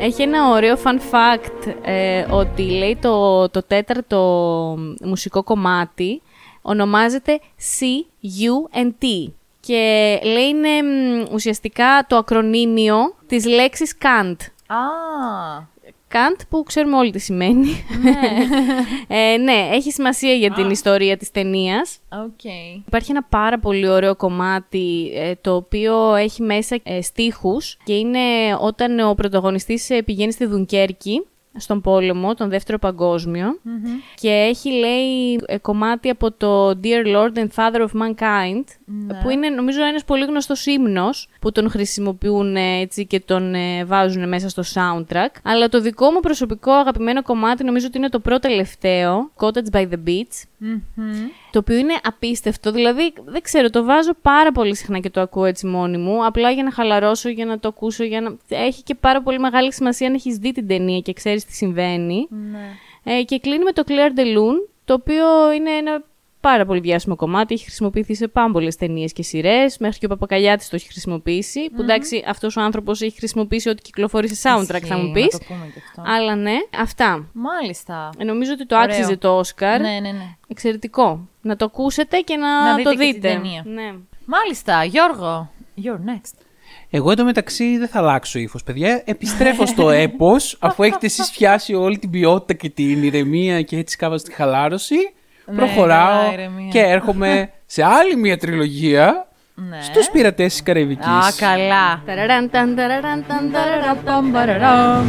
[0.00, 6.22] Έχει ένα ωραίο fun fact ε, ότι λέει το, το τέταρτο μουσικό κομμάτι
[6.62, 7.40] ονομάζεται
[7.80, 9.30] C-U-N-T
[9.60, 14.36] και λέει είναι μ, ουσιαστικά το ακρωνύμιο της λέξης cunt.
[14.66, 14.76] Α,
[16.08, 17.84] cunt που ξέρουμε όλοι τι σημαίνει.
[19.08, 21.98] ε, ναι, έχει σημασία για την ιστορία της ταινίας.
[22.24, 22.44] οκ.
[22.86, 28.20] Υπάρχει ένα πάρα πολύ ωραίο κομμάτι ε, το οποίο έχει μέσα ε, στίχους και είναι
[28.60, 31.26] όταν ο πρωταγωνιστής ε, πηγαίνει στη Δουνκέρκη
[31.58, 33.58] στον πόλεμο, τον δεύτερο παγκόσμιο
[34.14, 38.64] και έχει λέει ε, κομμάτι από το Dear Lord and Father of Mankind
[39.22, 43.84] που είναι νομίζω ένας πολύ γνωστός ύμνος που τον χρησιμοποιούν ε, έτσι και τον ε,
[43.84, 45.30] βάζουν μέσα στο soundtrack.
[45.42, 49.88] Αλλά το δικό μου προσωπικό αγαπημένο κομμάτι νομίζω ότι είναι το πρώτο τελευταίο Cottage by
[49.88, 50.66] the Beach
[51.50, 52.72] το οποίο είναι απίστευτο.
[52.72, 56.26] Δηλαδή, δεν ξέρω, το βάζω πάρα πολύ συχνά και το ακούω έτσι μόνη μου.
[56.26, 58.04] Απλά για να χαλαρώσω, για να το ακούσω.
[58.04, 58.36] Για να...
[58.48, 62.28] Έχει και πάρα πολύ μεγάλη σημασία αν έχεις δει την ταινία και ξέρεις τι συμβαίνει.
[62.30, 63.12] Ναι.
[63.12, 66.04] Ε, και κλείνει με το Claire de Lune, το οποίο είναι ένα
[66.40, 67.54] πάρα πολύ διάσημο κομμάτι.
[67.54, 69.78] Έχει χρησιμοποιηθεί σε πάμπολε ταινίες και σειρές.
[69.78, 71.70] Μέχρι και ο Παπακαλιάτης το έχει χρησιμοποιήσει.
[71.76, 75.32] Που εντάξει, αυτός ο άνθρωπος έχει χρησιμοποιήσει ό,τι κυκλοφορεί σε soundtrack, θα μου Ισχύει, πεις.
[75.32, 76.02] να το πούμε και αυτό.
[76.12, 77.28] Αλλά ναι, αυτά.
[77.32, 78.10] Μάλιστα.
[78.18, 78.88] Ε, Νομίζω ότι το Ωραίο.
[78.96, 79.80] άξιζε το Όσκαρ.
[79.80, 80.34] Ναι, ναι, ναι.
[80.48, 81.28] Εξαιρετικό.
[81.40, 83.28] Να το ακούσετε και να, Να δείτε το και την δείτε.
[83.28, 83.62] ταινία.
[83.66, 83.92] Ναι.
[84.24, 85.50] Μάλιστα, Γιώργο.
[85.84, 86.32] You're next.
[86.90, 89.02] Εγώ εντωμεταξύ δεν θα αλλάξω ύφος, παιδιά.
[89.04, 93.96] Επιστρέφω στο έπος, αφού έχετε εσείς πιάσει όλη την ποιότητα και την ηρεμία και έτσι
[93.96, 94.96] κάπως τη χαλάρωση.
[95.50, 96.68] Ναι, προχωράω καλά, ηρεμία.
[96.70, 99.78] και έρχομαι σε άλλη μια τριλογία Ναι.
[99.82, 101.06] στους πειρατές της Καραϊβικής.
[101.06, 102.02] Α, καλά.
[102.06, 103.52] Ταραραν, ταν, ταραραν, ταν,
[104.32, 105.06] ταραραν.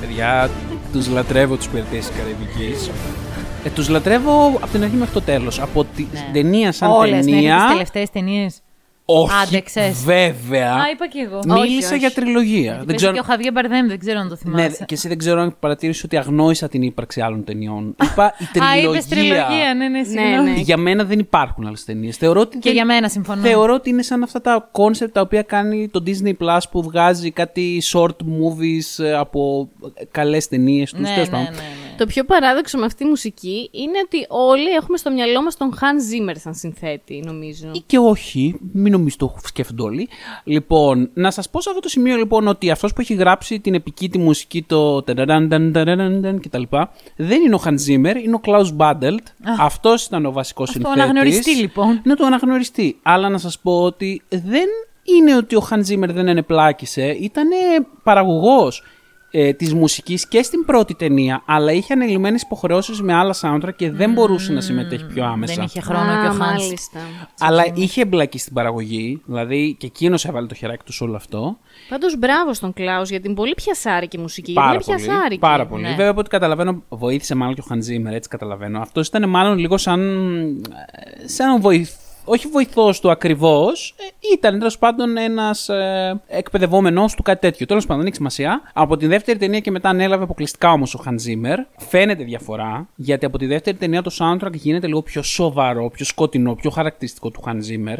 [0.00, 0.50] Παιδιά,
[0.92, 2.90] τους λατρεύω τους πειρατές της Καραϊβικής.
[3.64, 5.60] Ε, τους λατρεύω από την αρχή μέχρι το τέλος.
[5.60, 7.56] Από την ταινία σαν Όλες, μέχρι ταινία.
[7.56, 8.60] τις τελευταίες ταινίες.
[9.08, 10.02] Όχι, Άντεξες.
[10.04, 10.72] βέβαια.
[10.72, 11.60] Α, είπα και εγώ.
[11.62, 11.98] Μίλησα όχι.
[11.98, 12.76] για τριλογία.
[12.76, 13.12] Δεν Δεν ξέρω...
[13.12, 14.84] και ο Χαβιέ Μπαρδέμ, δεν ξέρω αν το Ναι, θυμάσαι.
[14.84, 17.94] και εσύ δεν ξέρω αν παρατήρησε ότι αγνόησα την ύπαρξη άλλων ταινιών.
[18.02, 18.90] Είπα η Α, τριλογία.
[18.90, 20.50] είπες τριλογία, ναι, ναι, συγγνώμη.
[20.50, 20.60] ναι.
[20.60, 22.16] Για μένα δεν υπάρχουν άλλες ταινίες.
[22.16, 23.42] Θεωρώ ότι Και δεν- για μένα συμφωνώ.
[23.42, 27.30] Θεωρώ ότι είναι σαν αυτά τα κόνσεπτ τα οποία κάνει το Disney Plus που βγάζει
[27.30, 29.68] κάτι short movies ε, από
[30.10, 31.00] καλές ταινίες τους.
[31.00, 31.48] Ναι, ναι, ναι, ναι.
[31.98, 35.74] Το πιο παράδοξο με αυτή τη μουσική είναι ότι όλοι έχουμε στο μυαλό μας τον
[35.80, 37.70] Hans Zimmer σαν συνθέτη, νομίζω.
[37.72, 40.08] Ή και όχι, μην νομίζω το σκέφτονται όλοι.
[40.44, 43.74] Λοιπόν, να σας πω σε αυτό το σημείο λοιπόν ότι αυτός που έχει γράψει την
[43.74, 46.62] επική τη μουσική, το ταραραν, ταραραν κτλ.
[47.16, 49.22] Δεν είναι ο Hans Zimmer, είναι ο Klaus Badelt.
[49.60, 51.02] Αυτός ήταν ο βασικός Αυτό συνθέτης.
[51.10, 52.00] αναγνωριστεί, λοιπόν.
[52.04, 52.98] Ναι, το αναγνωριστεί.
[53.02, 54.66] Αλλά να σας πω ότι δεν
[55.04, 57.48] είναι ότι ο Hans Zimmer δεν ενεπλάκησε, ήταν
[58.02, 58.82] παραγωγός
[59.30, 63.90] ε, της μουσικής και στην πρώτη ταινία, αλλά είχε ανελημμένες υποχρεώσεις με άλλα soundtrack και
[63.90, 65.54] δεν μπορούσε να συμμετέχει πιο άμεσα.
[65.54, 66.38] Δεν είχε χρόνο Α, και ο Χάνς.
[66.62, 67.00] μάλιστα.
[67.38, 71.58] Αλλά είχε εμπλακεί στην παραγωγή, δηλαδή και εκείνος έβαλε το χεράκι του σε όλο αυτό.
[71.88, 74.52] Πάντως μπράβο στον Κλάους για την πολύ πιασάρικη μουσική.
[74.52, 75.02] Πάρα είναι πολύ.
[75.04, 75.38] πιασάρικη.
[75.40, 75.82] Πάρα πολύ.
[75.82, 75.88] ναι.
[75.88, 78.80] Βέβαια από ό,τι καταλαβαίνω, βοήθησε μάλλον και ο Χαντζήμερ, έτσι καταλαβαίνω.
[78.80, 80.00] Αυτός ήταν μάλλον λίγο σαν.
[81.24, 81.90] σαν βοηθ...
[82.26, 83.94] όχι βοηθός του ακριβώς.
[84.34, 87.66] Ήταν τέλος πάντων ένας ε, εκπαιδευόμενο του κάτι τέτοιο.
[87.66, 88.70] Τέλος πάντων, δεν έχει σημασία.
[88.72, 91.58] Από τη δεύτερη ταινία και μετά ανέλαβε αποκλειστικά όμως ο Χαντζήμερ.
[91.76, 96.54] Φαίνεται διαφορά, γιατί από τη δεύτερη ταινία το soundtrack γίνεται λίγο πιο σοβαρό, πιο σκοτεινό,
[96.54, 97.98] πιο χαρακτηριστικό του Χαντζήμερ.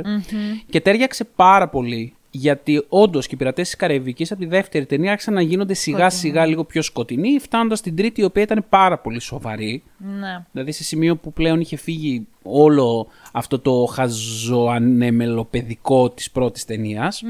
[0.71, 5.11] Και τέριαξε πάρα πολύ γιατί όντως και οι πειρατές της Καραϊβικής από τη δεύτερη ταινία
[5.11, 8.99] άρχισαν να γίνονται σιγά σιγά λίγο πιο σκοτεινοί, φτάνοντας στην τρίτη, η οποία ήταν πάρα
[8.99, 9.83] πολύ σοβαρή.
[9.99, 10.45] Ναι.
[10.53, 17.23] Δηλαδή σε σημείο που πλέον είχε φύγει όλο αυτό το χαζοανεμελοπαιδικό της πρώτης ταινίας,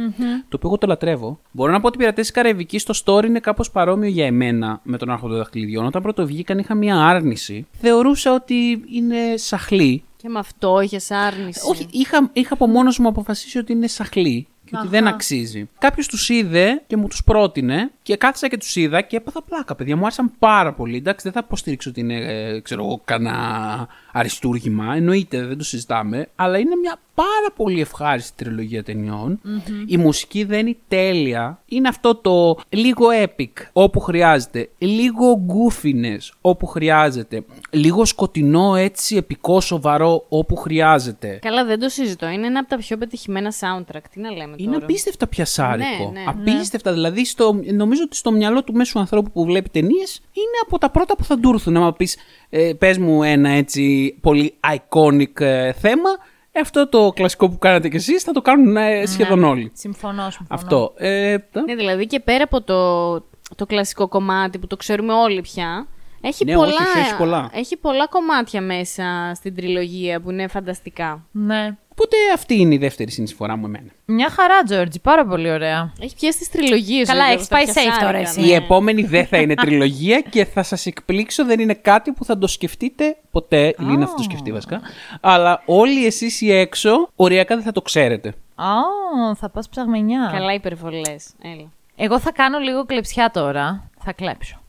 [0.49, 1.41] το οποίο εγώ το λατρεύω.
[1.51, 4.81] Μπορώ να πω ότι οι πειρατές της Καραϊβικής στο story είναι κάπως παρόμοιο για εμένα
[4.83, 5.87] με τον Άρχοντα Δαχτυλιδιών.
[5.87, 7.67] Όταν πρώτο βγήκαν είχα μία άρνηση.
[7.73, 10.03] Θεωρούσα ότι είναι σαχλή.
[10.17, 11.61] Και με αυτό είχες άρνηση.
[11.71, 15.69] Όχι, είχα, είχα από μόνος μου αποφασίσει ότι είναι σαχλή και ότι δεν αξίζει.
[15.79, 19.75] Κάποιος τους είδε και μου τους πρότεινε και κάθισα και τους είδα και έπαθα πλάκα,
[19.75, 19.97] παιδιά.
[19.97, 20.97] Μου άρεσαν πάρα πολύ.
[20.97, 24.95] Εντάξει, δεν θα υποστηρίξω ότι είναι, ε, ξέρω εγώ, κανένα αριστούργημα.
[24.95, 26.29] Εννοείται, δεν το συζητάμε.
[26.37, 29.41] Αλλά είναι μια πάρα πολύ ευχάριστη τριλογία ταινιών.
[29.87, 31.63] Η μουσική δεν είναι τέλεια.
[31.67, 34.69] Είναι αυτό το λίγο epic όπου χρειάζεται.
[34.79, 37.45] Λίγο goofiness όπου χρειάζεται.
[37.71, 41.39] Λίγο σκοτεινό έτσι επικό σοβαρό όπου χρειάζεται.
[41.43, 42.29] Καλά, δεν το συζητώ.
[42.29, 44.03] Είναι ένα από τα πιο πετυχημένα soundtrack.
[44.13, 46.13] Τι να λέμε Είναι τώρα; απίστευτα πιασάρικο.
[46.13, 46.25] Ναι, ναι.
[46.27, 46.93] απίστευτα.
[46.93, 50.91] Δηλαδή, στο, νομίζω ότι στο μυαλό του μέσου ανθρώπου που βλέπει ταινίες είναι από τα
[50.91, 51.73] πρώτα που θα του έρθουν.
[51.73, 52.17] Να πεις,
[52.51, 56.11] ε, πες μου ένα έτσι πολύ iconic ε, θέμα.
[56.53, 59.71] Ε, αυτό το κλασικό που κάνατε κι εσείς θα το κάνουν ε, σχεδόν όλοι.
[59.75, 60.49] Συμφωνώ, συμφωνώ.
[60.51, 60.93] Αυτό.
[60.97, 63.15] Ε, τα- Ναι, δηλαδή και πέρα από το,
[63.57, 65.87] το κλασικό κομμάτι που το ξέρουμε όλοι πια,
[66.27, 67.51] έχει, Ναι, πολλά, όχι, έχει πολλά.
[67.53, 71.25] έχει πολλά κομμάτια μέσα στην τριλογία που είναι φανταστικά.
[71.31, 71.77] Ναι.
[71.99, 73.91] Οπότε αυτή είναι η δεύτερη συνεισφορά μου εμένα.
[74.05, 75.93] Μια χαρά, Τζόρτζι, πάρα πολύ ωραία.
[76.01, 77.09] Έχει πιάσει τις τριλογίες.
[77.09, 78.41] Καλά, ο έχεις Γιώργος, τα πάει safe πιασάρικα, τώρα εσύ.
[78.41, 78.47] ναι.
[78.47, 82.39] Η επόμενη δεν θα είναι τριλογία και θα σας εκπλήξω, δεν είναι κάτι που θα
[82.39, 83.67] το σκεφτείτε ποτέ.
[83.67, 84.81] Η Λίνα θα το σκεφτεί βασικά.
[85.21, 88.29] Αλλά όλοι εσείς οι έξω, οριακά δεν θα το ξέρετε.
[88.55, 88.65] Α,
[89.37, 90.31] θα πας ψαγμενιά.
[90.33, 91.27] Καλά υπερβολές.
[91.43, 91.71] Έλα.
[91.97, 93.91] Εγώ θα κάνω λίγο κλεψιά τώρα.
[94.05, 94.61] Θα κλέψω.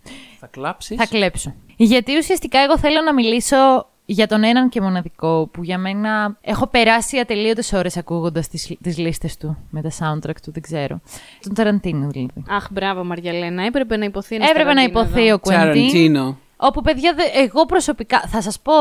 [0.48, 0.98] Θα κλάψεις.
[0.98, 1.54] Θα κλέψω.
[1.76, 6.68] Γιατί ουσιαστικά εγώ θέλω να μιλήσω για τον έναν και μοναδικό που για μένα έχω
[6.68, 11.02] περάσει ατελείωτες ώρες ακούγοντας τις, τις λίστες του με τα soundtrack του, δεν ξέρω.
[11.42, 12.44] Τον Ταραντίνο δηλαδή.
[12.50, 13.66] Αχ, μπράβο Μαριαλένα.
[13.66, 15.34] Έπρεπε να υποθεί ένας Έπρεπε να Ταραντίνο υποθεί εδώ.
[15.36, 15.88] ο Κουεντίν.
[15.88, 16.38] Τσαραντίνο.
[16.58, 18.74] Όπου παιδιά, δε- εγώ προσωπικά θα σας πω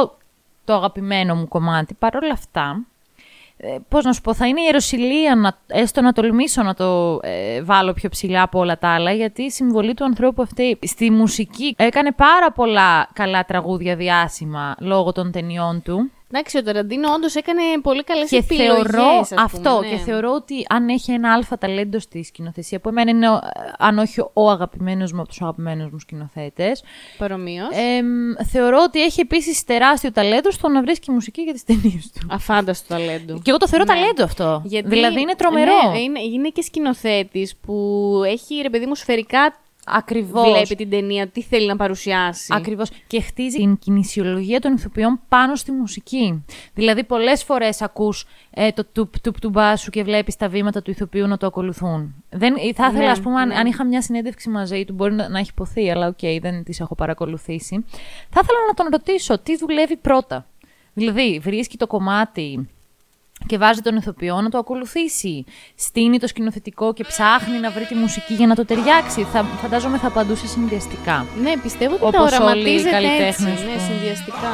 [0.64, 1.94] το αγαπημένο μου κομμάτι.
[1.94, 2.85] Παρ' όλα αυτά,
[3.56, 7.20] ε, πώς να σου πω, θα είναι η ιεροσιλία, να, έστω να τολμήσω να το
[7.22, 11.10] ε, βάλω πιο ψηλά από όλα τα άλλα, γιατί η συμβολή του ανθρώπου αυτή στη
[11.10, 16.10] μουσική έκανε πάρα πολλά καλά τραγούδια διάσημα λόγω των ταινιών του.
[16.32, 19.80] Εντάξει, ο Ταραντίνο όντως έκανε πολύ καλές Και επιλογές, θεωρώ ας πούμε, αυτό.
[19.80, 19.88] ναι.
[19.88, 23.40] Και θεωρώ ότι αν έχει ένα αλφα ταλέντος στη σκηνοθεσία, που εμένα είναι, ο-
[23.78, 26.82] αν όχι ο αγαπημένος μου από τους αγαπημένους μου σκηνοθέτες,
[27.18, 27.68] Παρομοίως.
[27.72, 28.06] εμ,
[28.50, 32.26] θεωρώ ότι έχει επίσης τεράστιο ταλέντο στο να βρίσκει μουσική για τις ταινίες του.
[32.30, 33.34] Αφάνταστο ταλέντο.
[33.34, 33.94] Και εγώ το θεωρώ Ναι.
[33.94, 34.62] ταλέντο αυτό.
[34.64, 35.90] Γιατί- δηλαδή είναι τρομερό.
[35.92, 37.74] Ναι, είναι, είναι και σκηνοθέτης που
[38.26, 39.54] έχει ρε παιδί μου σφαιρικά
[39.88, 40.51] Ακριβώς.
[40.51, 42.55] βλέπει την ταινία, τι θέλει να παρουσιάσει.
[42.57, 42.90] Ακριβώς.
[43.07, 46.44] Και χτίζει την κινησιολογία των ηθοποιών πάνω στη μουσική.
[46.75, 50.90] Δηλαδή, πολλές φορές ακούς ε, το τουπ τουπ του μπάσου και βλέπεις τα βήματα του
[50.90, 52.14] ηθοποιού να το ακολουθούν.
[52.31, 53.55] Δεν, ε, θα ήθελα, Ναι, ας πούμε, αν, ναι.
[53.55, 56.81] αν είχα μια συνέντευξη μαζί του, μπορεί να, να έχει ειπωθεί, αλλά οκ, δεν τις
[56.81, 57.85] έχω παρακολουθήσει.
[58.31, 60.46] Θα ήθελα να τον ρωτήσω τι δουλεύει πρώτα;
[60.92, 62.68] Δηλαδή, βρίσκει το κομμάτι
[63.46, 65.44] και βάζει τον ηθοποιό να το ακολουθήσει.
[65.76, 69.27] Στήνει το σκηνοθετικό και ψάχνει να βρει τη μουσική για να το ταιριάξει.
[69.33, 71.27] Θα, φαντάζομαι θα απαντούσε συνδυαστικά.
[71.42, 72.90] Ναι, πιστεύω ότι Όπως τα όλοι οι οραματίζεται έτσι.
[72.90, 74.53] καλλιτέχνες Ναι, που- συνδυαστικά.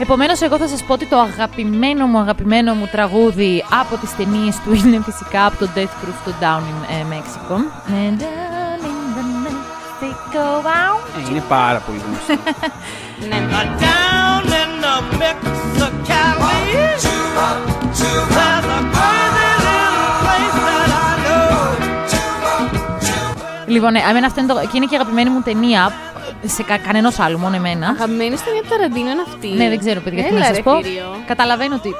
[0.00, 4.56] Επομένως, εγώ θα σας πω ότι το αγαπημένο μου αγαπημένο μου τραγούδι από τις ταινίες
[4.60, 7.54] του είναι φυσικά από το Death Proof το Down in ε, Mexico.
[7.88, 11.26] And down in the Mexico, wow.
[11.26, 12.34] Ε, είναι πάρα πολύ γνωστό.
[13.28, 13.46] Ναι.
[13.80, 21.48] Down in the Mexicali, there's a crazy little place that I know.
[23.66, 24.60] Λοιπόν, ναι, εμένα αυτό είναι το.
[24.60, 25.92] και είναι και η αγαπημένη μου ταινία.
[26.44, 27.88] Σε κα, κανενό άλλο, μόνο εμένα.
[27.88, 29.48] Αγαπημένη ταινία του Ταραντίνο είναι αυτή.
[29.48, 30.82] Ναι, δεν ξέρω, παιδιά, τι Έλα, να ρε, σα πω.
[30.82, 31.04] Θηρίο.
[31.26, 31.94] Καταλαβαίνω ότι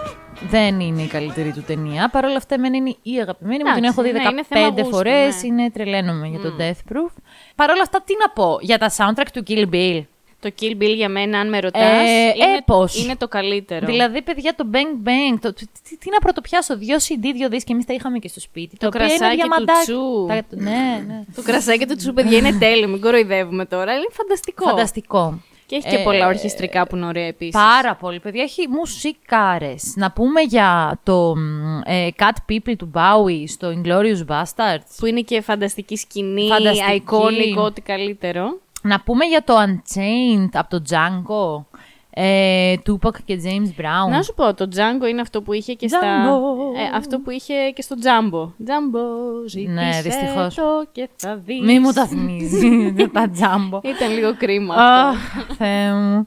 [0.51, 2.09] δεν είναι η καλύτερη του ταινία.
[2.13, 3.73] Παρ' όλα αυτά, εμένα είναι η αγαπημένη μου.
[3.75, 5.25] Την Εντάξει, έχω δει ναι, είναι θέμα 15 γούστου, φορέ.
[5.27, 5.33] ναι.
[5.43, 7.13] Είναι τρελαίνομαι για το Death Proof.
[7.55, 10.03] Παρ' όλα αυτά, τι να πω για τα soundtrack του Kill Bill.
[10.41, 13.05] Το Kill Bill για μένα, αν με ρωτάς, Ε, είναι, έπος.
[13.05, 13.87] είναι το καλύτερο.
[13.87, 15.39] Δηλαδή, παιδιά, το Bang Bang.
[15.41, 18.41] Το, τι, τι- τι να πρωτοπιάσω, δύο CD, δύο δίσκοι, εμείς τα είχαμε και στο
[18.41, 18.77] σπίτι.
[18.77, 19.83] Το τα οποία είναι κρασάκι του διαμαντάκια.
[19.83, 20.27] τσου.
[20.29, 21.23] Τα- ναι, ναι.
[21.35, 22.89] Το κρασάκι του τσου, παιδιά, είναι τέλειο.
[22.89, 23.93] Μην κοροϊδεύουμε τώρα.
[23.93, 24.65] Είναι φανταστικό.
[24.65, 25.41] Φανταστικό.
[25.67, 27.53] Και έχει και Ε, πολλά ορχιστρικά που είναι ωραία επίσης.
[27.55, 28.43] Πάρα πολύ, παιδιά.
[28.43, 29.93] Έχει μουσικάρες.
[29.97, 34.87] Να πούμε για το μ, ε, Cat People του Bowie στο Inglourious Basterds.
[34.99, 36.91] Που είναι και φανταστική σκηνή, Φανταστική.
[36.91, 38.59] αϊκόνικο, ό,τι καλύτερο.
[38.83, 41.65] Να πούμε για το Unchained από το Django.
[42.11, 44.11] Ε, Tupac και James Brown.
[44.11, 46.01] Να σου πω, το Django είναι αυτό που είχε και στα.
[46.01, 46.79] Django.
[46.79, 48.43] Ε, αυτό που είχε και στο Jumbo.
[48.45, 49.03] Jumbo,
[49.49, 50.55] ζήτησε Ναι, δυστυχώς.
[50.55, 50.63] το
[50.93, 51.61] και θα δεις.
[51.65, 52.63] Μη μου τα θυμίζεις
[53.13, 53.85] τα Jumbo.
[53.85, 55.09] Ήταν λίγο κρίμα αυτό.
[55.19, 56.27] Αχ, Θεέ μου.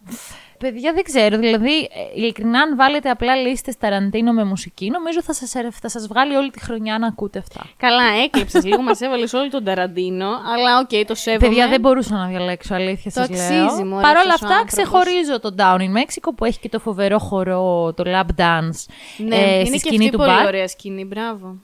[0.62, 1.38] Παιδιά, δεν ξέρω.
[1.38, 6.08] Δηλαδή, ε, ειλικρινά, αν βάλετε απλά λίστες Ταραντίνο με μουσική, νομίζω θα σας, θα σας
[6.08, 7.62] βγάλει όλη τη χρονιά να ακούτε αυτά.
[7.78, 10.28] Καλά, έκλεψε λίγο, μας έβαλες όλο τον Ταραντίνο.
[10.28, 11.48] Αλλά οκ, το σέβομαι.
[11.48, 13.86] Παιδιά, δεν μπορούσα να διαλέξω, αλήθεια Το σας αξίζει, λέω.
[13.86, 14.74] μωρέ, Παρ' όλα αυτός ο αυτά, άνθρωπος.
[14.74, 18.80] ξεχωρίζω το Down in Mexico που έχει και το φοβερό χορό, το lap dance
[19.18, 20.46] Ναι, ε, είναι στη και σκηνή αυτή του πολύ μπαρ.
[20.46, 21.56] ωραία σκηνή, μπράβο.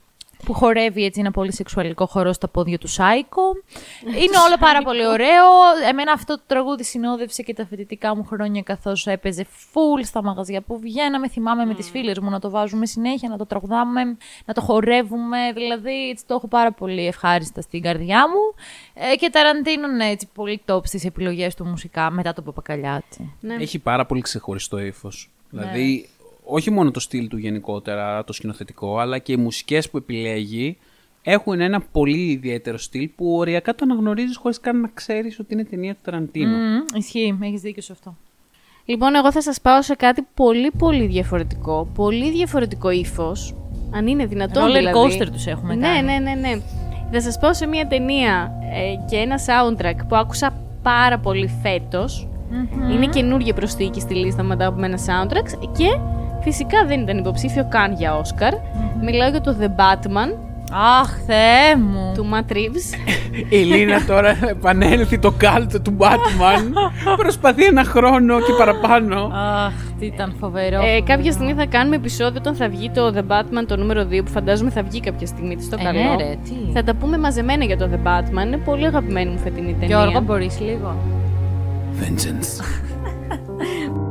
[0.46, 3.42] Που χορεύει έτσι ένα πολύ σεξουαλικό χορό στα πόδια του Σάικο.
[4.06, 5.46] Είναι όλο πάρα πολύ ωραίο.
[5.90, 10.62] Εμένα αυτό το τραγούδι συνόδευσε και τα φοιτητικά μου χρόνια καθώς έπαιζε full στα μαγαζιά
[10.62, 11.30] που βγαίναμε.
[11.30, 14.02] Θυμάμαι με τις φίλες μου να το βάζουμε συνέχεια, να το τραγουδάμε,
[14.46, 15.52] να το χορεύουμε.
[15.54, 18.64] Δηλαδή έτσι το έχω πάρα πολύ ευχάριστα στην καρδιά μου.
[18.94, 23.36] Ε, και Ταραντίνο, ναι, έτσι πολύ top στις επιλογές του μουσικά μετά τον Παπακαλιάτσι.
[23.40, 23.54] Ναι.
[23.54, 25.30] Έχει πάρα πολύ ξεχωριστό ύφος.
[25.50, 26.10] Δηλαδή,
[26.50, 30.78] όχι μόνο το στυλ του γενικότερα, το σκηνοθετικό, αλλά και οι μουσικές που επιλέγει
[31.24, 35.64] έχουν ένα πολύ ιδιαίτερο στυλ που οριακά το αναγνωρίζεις χωρίς καν να ξέρεις ότι είναι
[35.64, 36.58] ταινία του Ταραντίνο.
[36.58, 38.16] Μμμ, ισχύει, έχεις δίκιο σε αυτό.
[38.86, 41.90] Λοιπόν, εγώ θα σας πάω σε κάτι πολύ πολύ διαφορετικό.
[41.94, 43.56] Πολύ διαφορετικό ύφος.
[43.92, 44.98] Αν είναι δυνατόν Roller δηλαδή.
[45.00, 46.02] coaster τους έχουμε ναι, κάνει.
[46.06, 46.62] Ναι, ναι, ναι.
[47.12, 52.28] Θα σας πάω σε μια ταινία ε, και ένα soundtrack που άκουσα πάρα πολύ φέτος.
[52.92, 56.00] Είναι καινούργια προσθήκη στη λίστα μετά από ένα soundtracks και
[56.50, 58.54] φυσικά δεν ήταν υποψήφιο καν για Όσκαρ.
[59.04, 60.34] Μιλάω για το The Batman
[61.02, 62.12] Αχ, Θεέ μου.
[62.16, 62.88] του Matt Reeves.
[63.58, 66.64] Η Λίνα τώρα επανέλθει το κάλτο του Batman.
[67.24, 69.32] Προσπαθεί ένα χρόνο και παραπάνω.
[69.66, 70.76] Αχ, τι ήταν φοβερό.
[70.76, 71.04] Ε, φοβερό.
[71.06, 74.32] κάποια στιγμή θα κάνουμε επεισόδιο όταν θα βγει το The Batman το νούμερο 2 που
[74.32, 76.00] φαντάζομαι θα βγει κάποια στιγμή της στο Ε, καλό.
[76.00, 76.72] ναι, ρε, τι.
[76.74, 78.46] Θα τα πούμε μαζεμένα για το The Batman.
[78.46, 79.98] Είναι πολύ αγαπημένη μου φετινή ταινία.
[79.98, 80.96] Γιώργο, μπορείς λίγο.
[82.02, 82.62] Vengeance.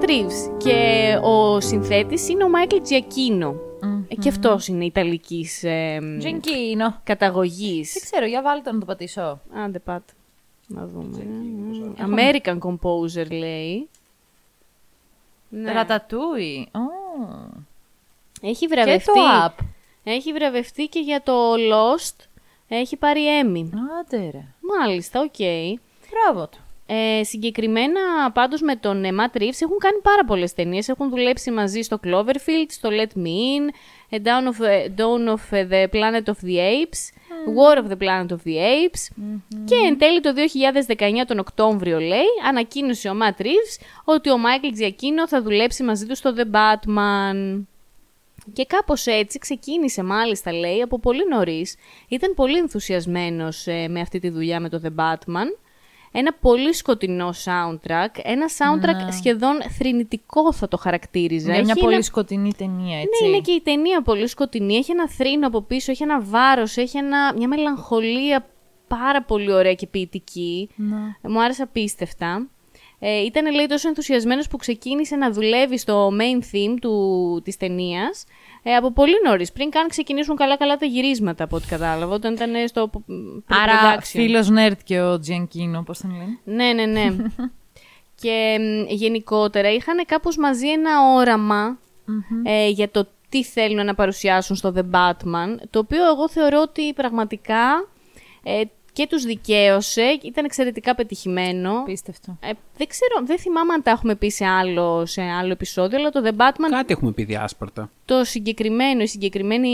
[0.00, 3.54] λοιπόν είναι ο Matt Reeves και ο συνθέτης είναι ο Michael Giacchino.
[4.08, 7.00] Ε, και αυτός είναι ιταλικής ε, Τζινκίνο.
[7.04, 7.92] καταγωγής.
[7.92, 9.40] Δεν ξέρω, για βάλτε να το πατήσω.
[9.64, 10.12] Άντε πάτε.
[10.66, 11.26] Να δούμε.
[11.98, 13.88] American composer λέει.
[15.48, 15.72] Ναι.
[15.72, 16.68] Ρατατούι.
[16.72, 16.80] Ω.
[18.42, 19.04] Έχει Και βραβευτεί.
[19.04, 19.12] το
[19.44, 19.64] Up.
[20.04, 22.24] Έχει βραβευτεί και για το Lost.
[22.68, 23.68] Έχει πάρει Emmy.
[24.00, 24.44] Άντε ρε.
[24.78, 25.34] Μάλιστα, οκ.
[26.10, 26.58] Μπράβο του.
[26.94, 28.00] Ε, συγκεκριμένα
[28.32, 30.88] πάντως με τον ε, Matt Reeves έχουν κάνει πάρα πολλές ταινίες.
[30.88, 33.74] Έχουν δουλέψει μαζί στο Cloverfield, στο Let Me In,
[34.14, 37.00] A Dawn of, ε, Dawn of ε, the Planet of the Apes,
[37.56, 39.24] War of the Planet of the Apes
[39.64, 40.32] και εν τέλει το
[40.88, 46.06] 2019 τον Οκτώβριο λέει ανακοίνωσε ο Matt Reeves ότι ο Michael Giacchino θα δουλέψει μαζί
[46.06, 47.62] του στο The Batman.
[48.52, 51.76] Και κάπως έτσι ξεκίνησε μάλιστα λέει από πολύ νωρίς.
[52.08, 55.46] Ήταν πολύ ενθουσιασμένος ε, με αυτή τη δουλειά με το The Batman.
[56.12, 61.52] Ένα πολύ σκοτεινό soundtrack, ένα soundtrack σχεδόν θρηνητικό θα το χαρακτήριζα.
[61.52, 63.22] Είναι μια Έχει πολύ ένα- σκοτεινή ταινία, έτσι.
[63.24, 64.74] ναι, είναι και η ταινία πολύ σκοτεινή.
[64.76, 68.46] Έχει ένα θρήνο από πίσω, έχει ένα βάρος, έχει ένα, μια μελαγχολία
[68.88, 70.68] πάρα πολύ ωραία και ποιητική.
[71.22, 72.48] Μου άρεσε απίστευτα.
[72.98, 78.24] Ε, ήταν λέει τόσο ενθουσιασμένος που ξεκίνησε να δουλεύει στο main theme του, της ταινίας
[78.62, 82.68] ε, από πολύ νωρίς, πριν καν ξεκινήσουν καλά-καλά τα γυρίσματα από ό,τι κατάλαβα, όταν ήταν
[82.68, 82.90] στο
[83.46, 84.02] Άρα, pre-production.
[84.02, 87.16] φίλος nerd και ο Τζιανκίνο, πώς τον λένε; Ναι, ναι, ναι.
[88.22, 91.78] και μ, γενικότερα είχαν κάπως μαζί ένα όραμα
[92.42, 96.92] ε, για το τι θέλουν να παρουσιάσουν στο The Batman, το οποίο εγώ θεωρώ ότι
[96.92, 97.88] πραγματικά
[98.42, 101.82] ε, και τους δικαίωσε, ήταν εξαιρετικά πετυχημένο.
[101.84, 102.36] Πίστευτο.
[102.40, 106.10] Ε, δεν ξέρω, δεν θυμάμαι αν τα έχουμε πει σε άλλο, σε άλλο επεισόδιο, αλλά
[106.10, 107.90] το The Batman Κάτι έχουμε πει διάσπαρτα.
[108.04, 109.70] Το συγκεκριμένο, η συγκεκριμένη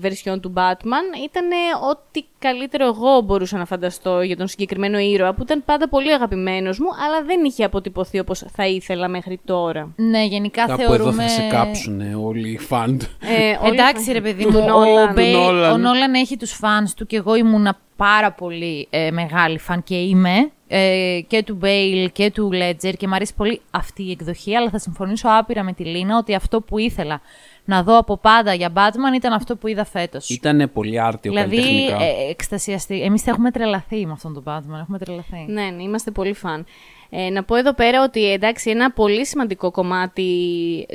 [0.00, 1.44] βερσιόν του Batman ήταν
[1.90, 6.78] ό,τι καλύτερο εγώ μπορούσα να φανταστώ για τον συγκεκριμένο ήρωα που ήταν πάντα πολύ αγαπημένος
[6.78, 9.92] μου αλλά δεν είχε αποτυπωθεί όπως θα ήθελα μέχρι τώρα.
[9.96, 11.08] Ναι, γενικά Κάπου θεωρούμε...
[11.08, 13.00] εδώ θα σε κάψουν όλοι οι φαν.
[13.20, 15.12] Ε, όλοι Εντάξει θα- ρε παιδί του μου, ο, Νόλαν.
[15.12, 15.72] Μπέι- Του Νόλαν.
[15.72, 19.94] ο Νόλαν έχει τους φανς του και εγώ ήμουνα πάρα πολύ ε, μεγάλη φαν και
[19.96, 24.56] είμαι ε, και του Μπέιλ και του Λέτζερ και μου αρέσει πολύ αυτή η εκδοχή
[24.56, 27.20] αλλά θα συμφωνήσω άπειρα με τη Λίνα ότι αυτό που ήθελα
[27.64, 30.28] να δω από πάντα για Batman ήταν αυτό που είδα φέτος.
[30.28, 32.04] Ήταν πολύ άρτιο δηλαδή, καλλιτεχνικά.
[32.04, 33.02] ε, εκστασιαστή.
[33.02, 35.44] Εμείς έχουμε τρελαθεί με αυτόν τον Batman, έχουμε τρελαθεί.
[35.48, 36.66] Ναι, ναι, είμαστε πολύ φαν.
[37.14, 40.26] Ε, να πω εδώ πέρα ότι εντάξει, ένα πολύ σημαντικό κομμάτι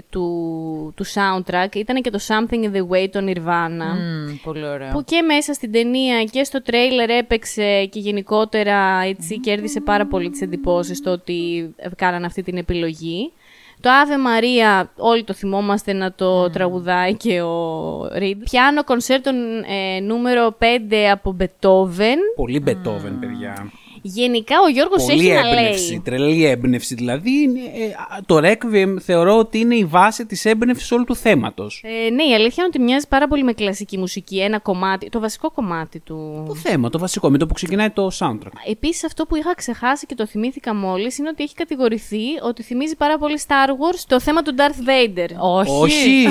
[0.10, 3.98] του, του soundtrack ήταν και το Something in the Way των Nirvana.
[3.98, 4.92] Μμμ, πολύ ωραίο.
[4.92, 10.30] Που και μέσα στην ταινία και στο τρέιλερ έπαιξε και γενικότερα έτσι κέρδισε πάρα πολύ
[10.30, 13.32] τις εντυπώσεις το ότι κάνανε αυτή την επιλογή.
[13.82, 18.38] Το Ave Maria όλοι το θυμόμαστε να το τραγουδάει και ο Reed.
[18.44, 19.32] Πιάνο κονσέρτο
[19.68, 20.66] ε, νούμερο 5
[21.12, 22.18] από Beethoven.
[22.36, 23.72] Πολύ Μπετόβεν, παιδιά.
[24.02, 26.02] Γενικά ο Γιώργος Πολύ έχει να έμπνευση, λέει.
[26.06, 26.96] τρελή έμπνευση.
[26.96, 31.16] Δηλαδή, είναι, ε, α, το Requiem θεωρώ ότι είναι η βάση της έμπνευσης όλου του
[31.16, 31.82] θέματος.
[31.84, 34.40] Ε, ναι, η αλήθεια είναι ότι μοιάζει πάρα πολύ με κλασική μουσική.
[34.42, 36.44] Ένα κομμάτι, το βασικό κομμάτι του.
[36.48, 38.52] Το θέμα, το βασικό, με το που ξεκινάει το soundtrack.
[38.70, 42.96] Επίσης, αυτό που είχα ξεχάσει και το θυμήθηκα μόλις είναι ότι έχει κατηγορηθεί ότι θυμίζει
[42.96, 45.30] πάρα πολύ Star Wars το θέμα του Darth Vader.
[45.40, 45.72] Όχι.
[45.72, 46.26] Όχι!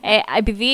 [0.00, 0.66] Ε, επειδή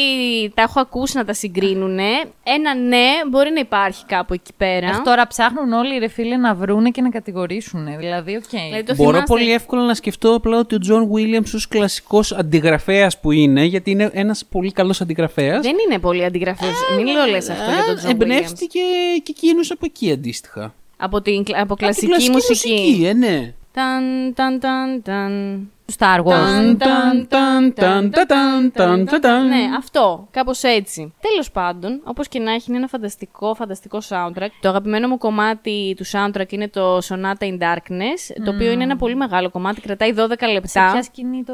[0.55, 1.99] τα έχω ακούσει να τα συγκρίνουν,
[2.43, 4.89] ένα ναι μπορεί να υπάρχει κάπου εκεί πέρα.
[4.89, 7.87] Αχ, τώρα ψάχνουν όλοι ρε φίλε να βρούνε και να κατηγορήσουν.
[7.99, 8.49] Δηλαδή, οκ.
[8.49, 12.33] Δηλαδή, το Μπορώ θυμάστε- πολύ εύκολα να σκεφτώ απλά ότι ο Τζον Williams ως κλασικός
[12.33, 16.67] αντιγραφέας που είναι, γιατί είναι ένας πολύ καλός αντιγραφέας, Δεν είναι πολύ αντιγραφέ.
[16.97, 18.11] Μην λέω λες αυτό για τον John Williams.
[18.11, 18.79] εμπνεύστηκε
[19.23, 20.75] και εκείνος από εκεί αντίστοιχα.
[20.97, 23.05] Από, την, κλα- από Από την κλασική, μουσική.
[23.07, 23.55] ε, ναι.
[23.73, 24.03] Ταν,
[24.35, 25.71] ταν, ταν, ταν.
[25.87, 26.25] Του Star Wars.
[26.25, 29.47] Ταν, Ταν, ταν, ταν, ταν, ταν, ταν, ταν, ταν.
[29.49, 30.29] Ναι, αυτό.
[30.31, 31.15] Κάπω έτσι.
[31.21, 34.49] Τέλο πάντων, όπω και να έχει, είναι ένα φανταστικό, φανταστικό soundtrack.
[34.61, 38.97] Το αγαπημένο μου κομμάτι του soundtrack είναι το Sonata in Darkness, το οποίο είναι ένα
[38.97, 40.89] πολύ μεγάλο κομμάτι, κρατάει 12 Σε λεπτά.
[40.93, 41.53] ποια σκηνή το.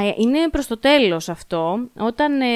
[0.00, 2.46] Α, ε, Είναι προς το τέλος αυτό, όταν ε,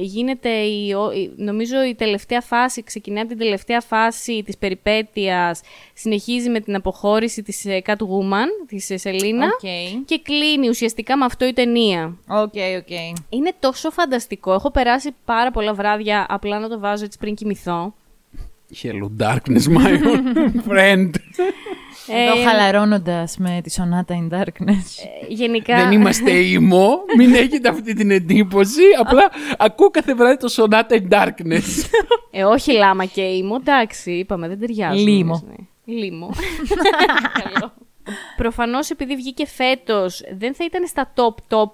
[0.00, 5.60] γίνεται, η, ο- η- νομίζω η τελευταία φάση, ξεκινάει από την τελευταία φάση της περιπέτειας,
[5.94, 9.68] συνεχίζει με την αποχώρηση της ε, Catwoman, της ε, Σελίνα, Οκ.
[10.06, 12.16] και κλείνει ουσιαστικά με αυτό η ταινία.
[12.28, 12.90] Οκ, οκ.
[13.28, 14.52] Είναι τόσο φανταστικό.
[14.52, 17.94] Έχω περάσει πάρα πολλά βράδια απλά να το βάζω έτσι πριν κοιμηθώ.
[18.82, 21.10] Hello darkness, my old friend.
[22.06, 24.86] Εδώ Ε, χαλαρώνοντας με τη Sonata in Darkness.
[25.28, 25.76] Γενικά...
[25.76, 28.82] Δεν είμαστε ήμο, μην έχετε αυτή την εντύπωση.
[29.00, 31.88] Απλά ακούω κάθε βράδυ το Sonata in Darkness.
[32.30, 35.08] Ε, όχι λάμα και ήμο, εντάξει, είπαμε, δεν ταιριάζουν.
[35.08, 35.42] Λίμο.
[35.48, 35.94] Ναι.
[35.94, 36.30] Λίμο.
[37.42, 37.72] Καλό.
[38.36, 41.72] Προφανώς επειδή βγήκε φέτος, δεν θα ήταν στα top top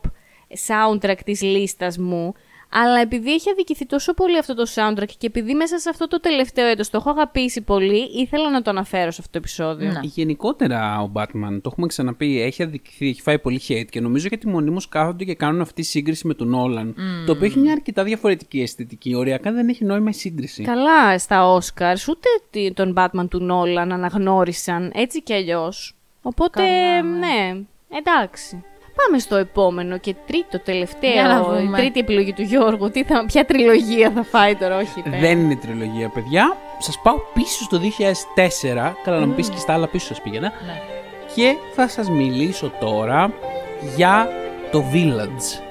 [0.69, 2.35] soundtrack της λίστας μου,
[2.73, 6.21] αλλά επειδή έχει αδικηθεί τόσο πολύ αυτό το soundtrack και επειδή μέσα σε αυτό το
[6.21, 9.93] τελευταίο έτος το έχω αγαπήσει πολύ, ήθελα να το αναφέρω σε αυτό το επεισόδιο.
[9.93, 10.01] Να.
[10.03, 14.49] Γενικότερα ο Batman, το έχουμε ξαναπεί, έχει αδικηθεί, έχει φάει πολύ hate και νομίζω γιατί
[14.49, 16.93] μονίμως κάθονται και κάνουν αυτή τη σύγκριση με τον Nolan.
[17.27, 19.15] Το οποίο έχει μια αρκετά διαφορετική αισθητική.
[19.15, 20.63] Οριακά δεν έχει νόημα η σύγκριση.
[20.63, 25.95] Καλά, στα Oscars ούτε τι- τον Batman του Νόλαν αναγνώρισαν, έτσι κι αλλιώς.
[26.23, 27.61] Οπότε, Καλά, ναι,
[27.99, 28.65] εντάξει.
[29.07, 31.79] Πάμε στο επόμενο και τρίτο, Για να τελευταίο, η δούμε.
[31.79, 32.91] τρίτη επιλογή του Γιώργου.
[32.91, 34.99] Τι θα, ποια τριλογία θα φάει τώρα, όχι.
[34.99, 35.17] είπε.
[35.21, 36.57] Δεν είναι τριλογία, παιδιά.
[36.79, 38.95] Σας πάω πίσω στο 2004.
[39.05, 40.53] Καλά, να μου πεις και στα άλλα πίσω σας πήγαινα.
[40.67, 40.81] Ναι.
[41.35, 43.33] Και θα σας μιλήσω τώρα
[43.97, 44.29] για
[44.71, 45.70] το Village.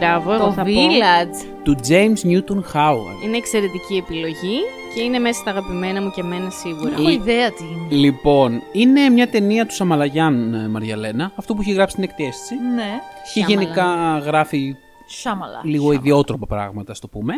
[0.00, 0.70] Μπράβο, εγώ Το θα πω.
[0.70, 1.46] Village.
[1.62, 3.24] Του James Newton Howard.
[3.24, 4.58] Είναι εξαιρετική επιλογή
[4.94, 6.92] και είναι μέσα στα αγαπημένα μου και εμένα σίγουρα.
[6.92, 8.00] Έχω ιδέα τι είναι.
[8.00, 11.32] Λοιπόν, είναι μια ταινία του Σαμαλαγιάν, ε, Μαριαλένα.
[11.36, 12.54] Αυτό που έχει γράψει την έκτη αίσθηση.
[12.74, 13.00] Ναι.
[13.34, 14.76] Και γενικά γράφει
[15.06, 15.60] Σάμαλα.
[15.64, 17.34] λίγο ιδιότροπα πράγματα, ας το πούμε.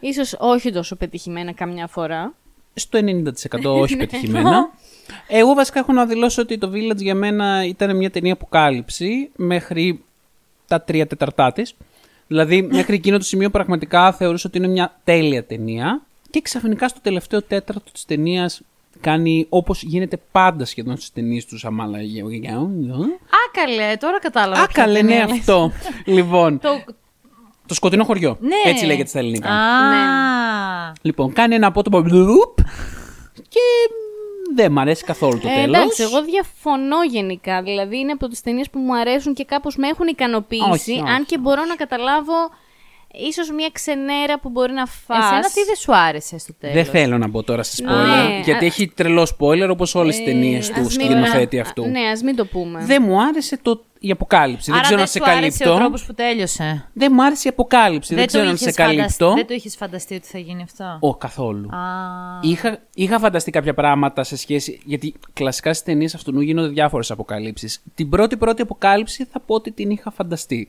[0.00, 2.32] Ίσως όχι τόσο πετυχημένα καμιά φορά.
[2.74, 4.70] Στο 90% όχι πετυχημένα.
[5.28, 10.04] Εγώ βασικά έχω να δηλώσω ότι το Village για μένα ήταν μια ταινία αποκάλυψη μέχρι
[10.66, 11.74] τα τρία τεταρτά της.
[12.30, 16.02] Δηλαδή, μέχρι εκείνο το σημείο πραγματικά θεωρούσα ότι είναι μια τέλεια ταινία.
[16.30, 18.60] Και ξαφνικά στο τελευταίο τέταρτο της ταινίας
[19.00, 21.98] κάνει όπως γίνεται πάντα σχεδόν στις ταινίες τους Σαμάλα.
[23.48, 24.66] Άκαλε, τώρα κατάλαβα.
[24.66, 25.38] ποια Άκαλε, ναι, ταινία λες.
[25.38, 25.72] αυτό.
[26.04, 26.68] λοιπόν, Το...
[27.66, 28.36] το σκοτεινό χωριό.
[28.40, 28.70] Ναι.
[28.70, 29.48] Έτσι λέγεται στα ελληνικά.
[29.48, 32.54] Α, Λοιπόν, κάνει ένα απότομο μπλουπ
[33.48, 33.60] και
[34.54, 35.76] δεν μ' αρέσει καθόλου το Ε, τέλος.
[35.76, 37.62] εντάξει, εγώ διαφωνώ γενικά.
[37.62, 40.62] Δηλαδή είναι από τις ταινίες που μου αρέσουν και κάπως με έχουν ικανοποιήσει.
[40.70, 41.02] Όχι, όχι.
[41.10, 42.34] Αν και μπορώ να καταλάβω
[43.28, 45.24] ίσως μια ξενέρα που μπορεί να φας.
[45.24, 48.40] εσένα τι δεν σου άρεσε στο τέλος; Δεν θέλω να μπω τώρα σε spoiler, Ναι,
[48.44, 51.86] γιατί α- έχει τρελό spoiler όπως όλες οι ταινίες Ας του μην- σκηνοθέτη α, αυτού.
[51.88, 52.84] Ναι, ας μην το πούμε.
[52.84, 53.84] Δεν μου άρεσε το...
[54.02, 54.70] η αποκάλυψη.
[54.70, 55.82] Άρα δεν ξέρω δεν να σε σου άρεσε ο καλύπτω.
[55.84, 56.88] τρόπος που τέλειωσε.
[56.92, 58.14] Δεν μου άρεσε η αποκάλυψη.
[58.14, 59.06] Δεν, το ξέρω να σε είχες καλύπτω.
[59.06, 61.68] φαντασ- Δεν το είχες φανταστεί ότι θα γίνει αυτό; Ω, καθόλου.
[61.74, 61.78] Α,
[62.42, 64.80] Είχα, είχα φανταστεί κάποια πράγματα σε σχέση.
[64.84, 67.82] Γιατί κλασικά στις ταινίες αυτού γίνονται διάφορες αποκαλύψεις.
[67.94, 70.68] Την πρώτη πρώτη αποκάλυψη θα πω ότι την είχα φανταστεί.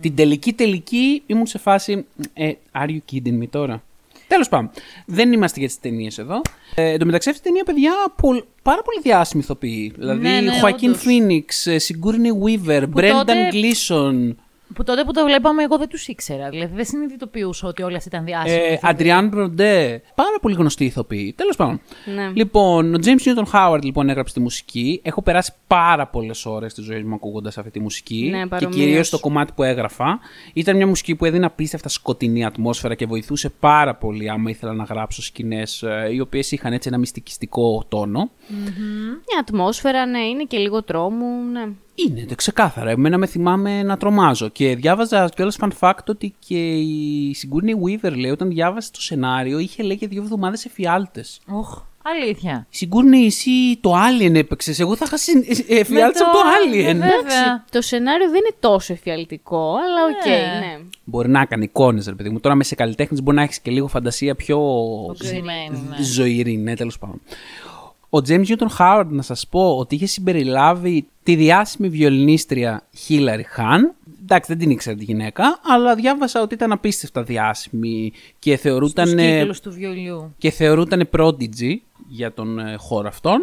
[0.00, 2.06] Την τελική τελική ήμουν σε φάση.
[2.34, 3.82] Ε, are you kidding me τώρα;
[4.30, 4.70] Τέλος πάντων.
[5.06, 6.40] Δεν είμαστε για τις ταινίες εδώ.
[6.74, 9.92] Ε, εν τω μεταξύ αυτή η ταινία, παιδιά, πολ- πάρα πολύ διάσημη ηθοποιοί.
[9.98, 11.02] Δηλαδή, Ναι, ναι, Χωακίν όντως.
[11.02, 14.34] Φίνιξ, Sigourney Weaver, Που Brendan τότε- Gleeson,
[14.74, 16.48] που τότε που το βλέπαμε εγώ δεν τους ήξερα.
[16.48, 18.60] Δηλαδή δεν συνειδητοποιούσα ότι όλοι αυτοί ήταν διάσημοι.
[18.62, 20.02] ε, Adrian Μπροντέ.
[20.14, 21.32] Πάρα πολύ γνωστοί ηθοποιοί.
[21.36, 21.80] Τέλος πάντων.
[22.14, 22.30] Ναι.
[22.34, 25.00] Λοιπόν, ο James Newton Howard λοιπόν έγραψε τη μουσική.
[25.04, 28.28] Έχω περάσει πάρα πολλές ώρες της ζωής μου ακούγοντας αυτή τη μουσική.
[28.30, 28.80] Ναι, και παρομοίως.
[28.80, 30.18] κυρίως το κομμάτι που έγραφα.
[30.52, 34.84] Ήταν μια μουσική που έδινε απίστευτα σκοτεινή ατμόσφαιρα και βοηθούσε πάρα πολύ άμα ήθελα να
[34.84, 38.30] γράψω σκηνές οι οποίες είχαν έτσι ένα μυστικιστικό τόνο.
[39.28, 41.68] Μια ατμόσφαιρα, ναι, είναι και λίγο τρόμου, ναι.
[42.06, 42.90] Είναι, δε, ξεκάθαρα.
[42.90, 44.48] Εμένα με θυμάμαι να τρομάζω.
[44.48, 49.58] Και διάβαζα κιόλας fun fact ότι και η Sigourney Weaver λέει όταν διάβασε το σενάριο
[49.58, 51.40] είχε λέει για δύο εβδομάδες εφιάλτες.
[51.46, 52.66] Οχ, αλήθεια.
[52.80, 54.80] Sigourney, εσύ το Alien έπαιξες.
[54.80, 56.82] Εγώ θα είχα συν- εφιάλτες Με από το το- Alien.
[56.94, 57.08] βέβαια.
[57.18, 57.36] Εντάξει,
[57.70, 60.66] το σενάριο δεν είναι τόσο εφιαλτικό, αλλά οκ, Ναι.
[60.66, 60.78] ναι.
[61.04, 62.40] Μπορεί να κάνει εικόνες, ρε παιδί μου.
[62.40, 64.58] Τώρα με σε καλλιτέχνη μπορεί να έχεις και λίγο φαντασία πιο
[65.08, 66.02] Οξυμένη, ναι.
[66.02, 67.20] ζωηρή, ναι, τέλος πάντων.
[68.10, 73.80] Ο James Newton Howard, να σας πω ότι είχε συμπεριλάβει τη διάσημη βιολινίστρια Hilary Hahn.
[74.22, 79.22] Εντάξει, δεν την ήξερα τη γυναίκα, αλλά διάβασα ότι ήταν απίστευτα διάσημη και θεωρούταν, Στους
[79.22, 80.34] κύκλους του βιολιού.
[80.38, 81.74] και θεωρούταν prodigy
[82.08, 83.40] για τον ε, χώρο αυτόν.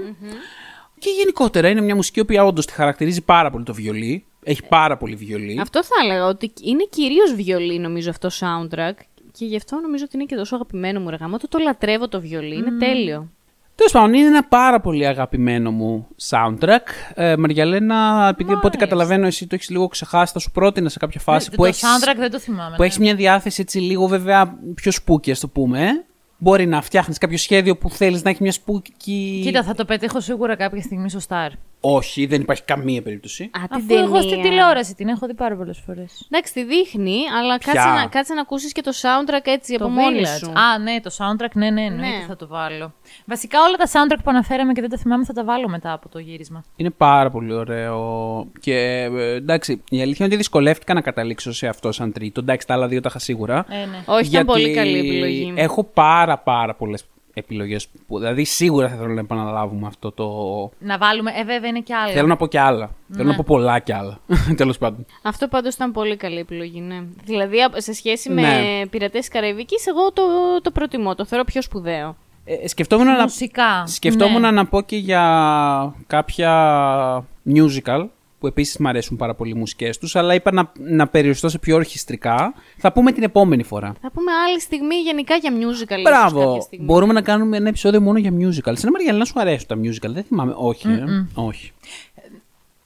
[0.99, 4.25] Και γενικότερα είναι μια μουσική που όντως τη χαρακτηρίζει πάρα πολύ το βιολί.
[4.43, 5.59] Έχει πάρα πολύ βιολί.
[5.61, 8.93] Αυτό θα έλεγα ότι είναι κυρίως βιολί νομίζω αυτό soundtrack
[9.31, 11.37] και γι' αυτό νομίζω ότι είναι και τόσο αγαπημένο μου ρεγάμα.
[11.37, 13.29] Το, το λατρεύω το βιολί, είναι τέλειο.
[13.77, 16.87] Τέλος πάντων, είναι ένα πάρα πολύ αγαπημένο μου soundtrack.
[17.13, 20.99] Ε, Μαριαλένα, επειδή από ό,τι καταλαβαίνω εσύ το έχεις λίγο ξεχάσει, θα σου πρότεινα σε
[20.99, 22.75] κάποια φάση Ναι, που το έχει soundtrack δεν το θυμάμαι.
[22.75, 22.85] που ναι.
[22.85, 25.81] έχεις μια διάθεση έτσι λίγο βέβαια πιο spooky, ας το πούμε.
[25.83, 25.89] ε.
[26.39, 28.89] Μπορεί να φτιάχνεις κάποιο σχέδιο που θέλεις να έχεις μια spooky.
[29.43, 31.49] Κοίτα, θα το πετύχω σίγουρα κάποια στιγμή στο Star.
[31.81, 33.43] Όχι, δεν υπάρχει καμία περίπτωση.
[33.43, 34.43] Α, την Αφού εγώ στην ταινία.
[34.43, 36.27] τηλεόραση την έχω δει πάρα πολλές φορές.
[36.31, 39.87] Εντάξει, τη δείχνει, αλλά Ποια; κάτσε να, κάτσε να ακούσεις και το soundtrack έτσι από
[39.87, 40.49] μόνη σου.
[40.51, 42.25] Α, ναι, το soundtrack, ναι, ναι, εννοείται Ναι.
[42.27, 42.93] θα το βάλω.
[43.25, 46.09] Βασικά όλα τα soundtrack που αναφέραμε και δεν τα θυμάμαι θα τα βάλω μετά από
[46.09, 46.63] το γύρισμα.
[46.75, 48.47] Είναι πάρα πολύ ωραίο.
[48.59, 48.75] Και
[49.17, 52.39] ε, εντάξει, η αλήθεια είναι ότι δυσκολεύτηκα να καταλήξω σε αυτό σαν τρίτο.
[52.41, 53.65] Εντάξει, τα άλλα δύο τα είχα σίγουρα.
[53.69, 54.03] Ε, ναι.
[54.05, 55.53] Όχι, ήταν πολύ καλή επιλογή.
[55.55, 57.03] Έχω πάρα πάρα πολλές
[57.37, 57.87] επιλογές.
[58.07, 60.25] Δηλαδή, σίγουρα θα θέλω να επαναλάβουμε αυτό το.
[60.79, 62.13] Να βάλουμε, ε, βέβαια είναι και άλλα.
[62.13, 62.89] Θέλω να πω κι άλλα.
[63.07, 63.15] Ναι.
[63.17, 64.19] Θέλω να πω πολλά κι άλλα.
[64.57, 65.05] Τέλος πάντων.
[65.21, 67.03] Αυτό πάντως ήταν πολύ καλή επιλογή, ναι.
[67.23, 68.85] Δηλαδή, α- σε σχέση με Ναι.
[68.87, 70.21] πειρατές της Καραϊβικής, εγώ το,
[70.61, 72.15] το προτιμώ, το θεωρώ πιο σπουδαίο.
[72.45, 73.83] Ε, σκεφτόμουν να, Μουσικά.
[73.87, 74.51] σκεφτόμουν ναι.
[74.51, 76.51] να πω και για κάποια
[77.55, 78.05] musical
[78.39, 81.59] που επίσης μου αρέσουν πάρα πολύ οι μουσικές τους, αλλά είπα να, να περιοριστώ σε
[81.59, 82.53] πιο ορχιστρικά.
[82.77, 83.93] Θα πούμε την επόμενη φορά.
[84.01, 85.77] Θα πούμε άλλη στιγμή γενικά για musical.
[85.77, 86.61] ίσως κάποια Μπράβο!
[86.61, 86.85] στιγμή.
[86.85, 88.73] Μπορούμε να κάνουμε ένα επεισόδιο μόνο για musical.
[88.75, 90.53] Στην Μαριαλένα σου αρέσουν τα musical, δεν θυμάμαι.
[90.55, 91.25] Όχι, ε.
[91.33, 91.71] όχι.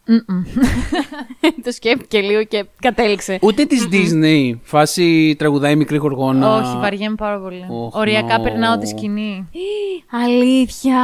[1.63, 3.39] το σκέφτηκε λίγο και κατέληξε.
[3.41, 6.55] Ούτε της Disney, φάση τραγουδάει μικρή γοργόνα.
[6.55, 7.65] Όχι, βαριέμαι πάρα πολύ.
[7.69, 8.43] Οχ, Οριακά no.
[8.43, 9.49] περνάω τη σκηνή.
[10.23, 11.01] Αλήθεια.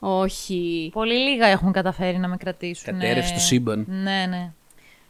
[0.00, 0.90] Όχι.
[0.92, 2.84] Πολύ λίγα έχουν καταφέρει να με κρατήσουν.
[2.84, 3.84] Κατέρευσε το σύμπαν.
[3.88, 4.52] Ναι, ναι.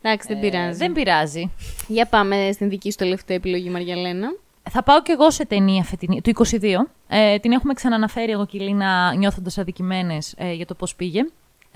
[0.02, 0.78] Εντάξει, δεν πειράζει.
[0.78, 1.50] Δεν πειράζει.
[1.88, 4.28] Για πάμε στην δική σου τελευταία επιλογή, Μαριαλένα.
[4.70, 6.68] Θα πάω κι εγώ σε ταινία φετινή, του 22.
[7.08, 11.20] Ε, την έχουμε ξαναναφέρει εγώ και η Λίνα νιώθοντας αδικημένες ε, για το πώς πήγε.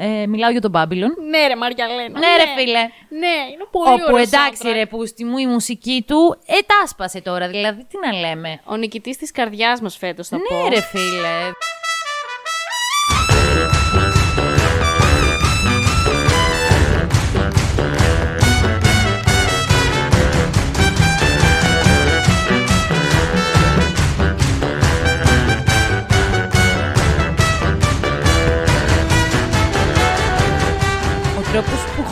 [0.02, 1.12] Ε, μιλάω για τον Babylon.
[1.30, 2.18] Ναι, ρε Μαριαλένα.
[2.18, 2.80] Ναι, ρε φίλε.
[3.08, 4.72] Ναι, είναι πολύ Όπου ωραίος εντάξει soundtrack.
[4.72, 8.60] ρε πούστη μου η μουσική του ετάσπασε τώρα, δηλαδή τι να λέμε.
[8.64, 10.62] Ο νικητής της καρδιάς μας φέτος θα πω.
[10.62, 11.50] Ναι ρε φίλε.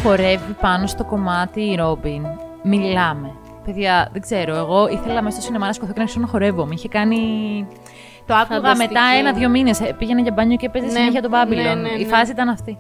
[0.03, 2.27] Χορεύει πάνω στο κομμάτι η Ρόμπιν.
[2.63, 3.31] Μιλάμε.
[3.65, 4.55] Παιδιά, δεν ξέρω.
[4.57, 6.65] Εγώ ήθελα μέσα στο σινεμά να σκοθώ και να αρχίσω να χορεύω.
[6.67, 7.17] Με είχε κάνει.
[8.27, 8.87] Το άκουγα Φανταστική.
[8.89, 9.71] μετά ένα-δύο μήνε.
[9.99, 11.55] Πήγαινα για μπάνιο και έπαιζε Ναι, συνέχεια τον Babylon.
[11.55, 12.09] ναι, ναι, Η ναι.
[12.17, 12.79] φάση ήταν αυτή.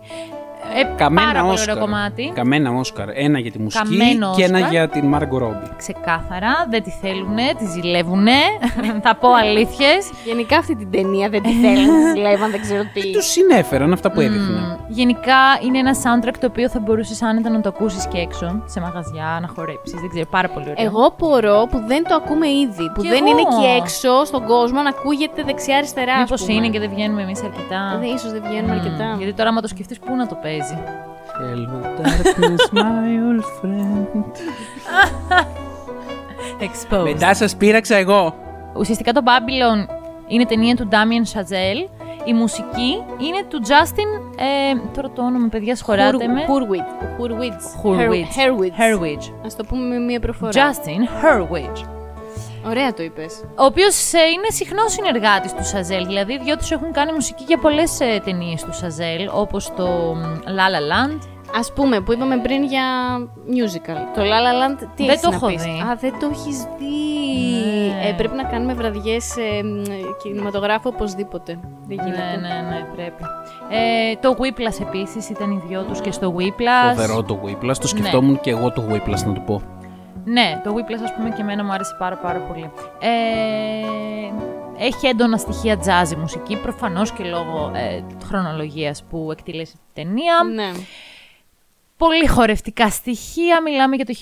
[0.76, 1.70] Ε, πάρα Καμένα πολύ Όσκαρ.
[1.76, 2.32] ωραίο κομμάτι.
[2.34, 3.08] Καμένα Όσκαρ.
[3.14, 4.70] Ένα για τη μουσική Καμένο και ένα Όσκαρ.
[4.70, 5.66] για την Μάργκο Ρόμπι.
[5.76, 8.38] Ξεκάθαρα, δεν τη θέλουνε, τη ζηλεύουνε.
[9.04, 10.10] Θα πω αλήθειες.
[10.24, 13.12] Γενικά αυτή την ταινία δεν τη θέλει να τη ζηλεύαν, δεν ξέρω τι.
[13.12, 14.76] Τους συνέφεραν αυτά που έδειχνε.
[14.88, 18.80] Γενικά είναι ένα soundtrack το οποίο θα μπορούσε άνετα να το ακούσεις και έξω, σε
[18.80, 20.00] μαγαζιά, να χορέψεις.
[20.00, 20.84] Δεν ξέρω, πάρα πολύ ωραίο.
[20.86, 22.90] Εγώ απορώ που δεν το ακούμε ήδη.
[22.94, 23.26] Που Κι δεν εγώ.
[23.30, 26.12] είναι εκεί έξω στον κόσμο να ακούγεται δεξιά-αριστερά.
[26.14, 26.52] ας Μήπως πούμε.
[26.52, 28.00] είναι και δεν βγαίνουμε εμείς αρκετά.
[28.02, 29.14] Ε, ίσως δεν βγαίνουμε Μμμ, αρκετά.
[29.18, 30.57] Γιατί τώρα, άμα το σκεφτείς, πού να το παίζει.
[31.40, 34.32] Hello darkness, my old friend;
[36.60, 37.02] Exposed.
[37.02, 38.34] Μετά σας πείραξα εγώ.
[38.76, 39.94] Ουσιαστικά το Babylon
[40.26, 41.88] είναι ταινία του Damien Chazelle.
[42.24, 44.34] Η μουσική είναι του Justin.
[44.36, 46.44] Ε, τώρα το όνομα, παιδιά, σχολάτε με.
[46.48, 47.20] Hurwitz.
[47.20, 47.84] Hurwitz.
[47.84, 48.28] Hurwitz.
[48.36, 48.78] Hurwitz.
[48.78, 49.32] Hurwitz.
[49.44, 50.52] Ας το πούμε με μία προφορά.
[50.52, 51.97] Justin Hurwitz.
[52.66, 53.40] Ωραία το είπες.
[53.58, 56.06] Ο οποίος είναι συχνός συνεργάτης του Σαζέλ.
[56.06, 59.86] Δηλαδή, οι δυο τους έχουν κάνει μουσική για πολλές ταινίες του Σαζέλ, όπως το
[60.16, 61.18] μ, La La Land.
[61.58, 62.82] Ας πούμε, που είπαμε πριν για
[63.48, 63.98] musical.
[64.14, 65.70] Το La La Land, τι Δεν έχεις το να έχω πεις; δει.
[65.70, 66.96] Α, δεν το έχεις δει.
[67.88, 68.08] Ναι.
[68.08, 69.82] Ε, πρέπει να κάνουμε βραδιές ε, μ,
[70.22, 71.58] κινηματογράφο οπωσδήποτε.
[71.86, 72.36] Δεν γίνεται.
[72.40, 73.24] Ναι, ναι, ναι, πρέπει.
[73.70, 76.94] Ε, το Whiplash επίσης ήταν οι δυο τους και στο Whiplash.
[76.94, 77.66] Φοβερό το Whiplash.
[77.66, 77.74] Ναι.
[77.74, 79.62] Το σκεφτόμουν και εγώ το Whiplash να το πω.
[80.28, 82.70] Ναι, το Whiplash ας πούμε και εμένα μου άρεσε πάρα πάρα πολύ.
[82.98, 83.88] Ε,
[84.78, 90.42] έχει έντονα στοιχεία jazz η μουσική, προφανώς και λόγω ε, χρονολογίας που εκτελέσει την ταινία.
[90.54, 90.70] Ναι.
[91.96, 94.14] Πολύ χορευτικά στοιχεία, μιλάμε για το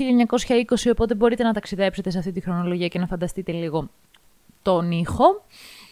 [0.66, 3.88] 1920, οπότε μπορείτε να ταξιδέψετε σε αυτή τη χρονολογία και να φανταστείτε λίγο
[4.62, 5.44] τον ήχο.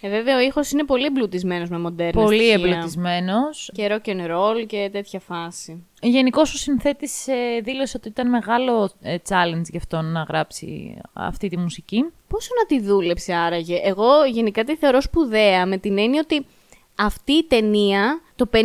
[0.06, 2.54] Ε, βέβαια, ο ήχος είναι πολύ εμπλουτισμένος με μοντέρνα Πολύ στοιχεία.
[2.54, 3.70] εμπλουτισμένος.
[3.74, 5.86] Και rock and roll και τέτοια φάση.
[6.02, 11.48] Γενικώ ο συνθέτης ε, δήλωσε ότι ήταν μεγάλο ε, challenge για αυτόν να γράψει αυτή
[11.48, 12.04] τη μουσική.
[12.28, 13.80] Πόσο να τη δούλεψε άραγε.
[13.82, 16.46] Εγώ γενικά τη θεωρώ σπουδαία με την έννοια ότι
[16.94, 18.56] αυτή η ταινία το 50%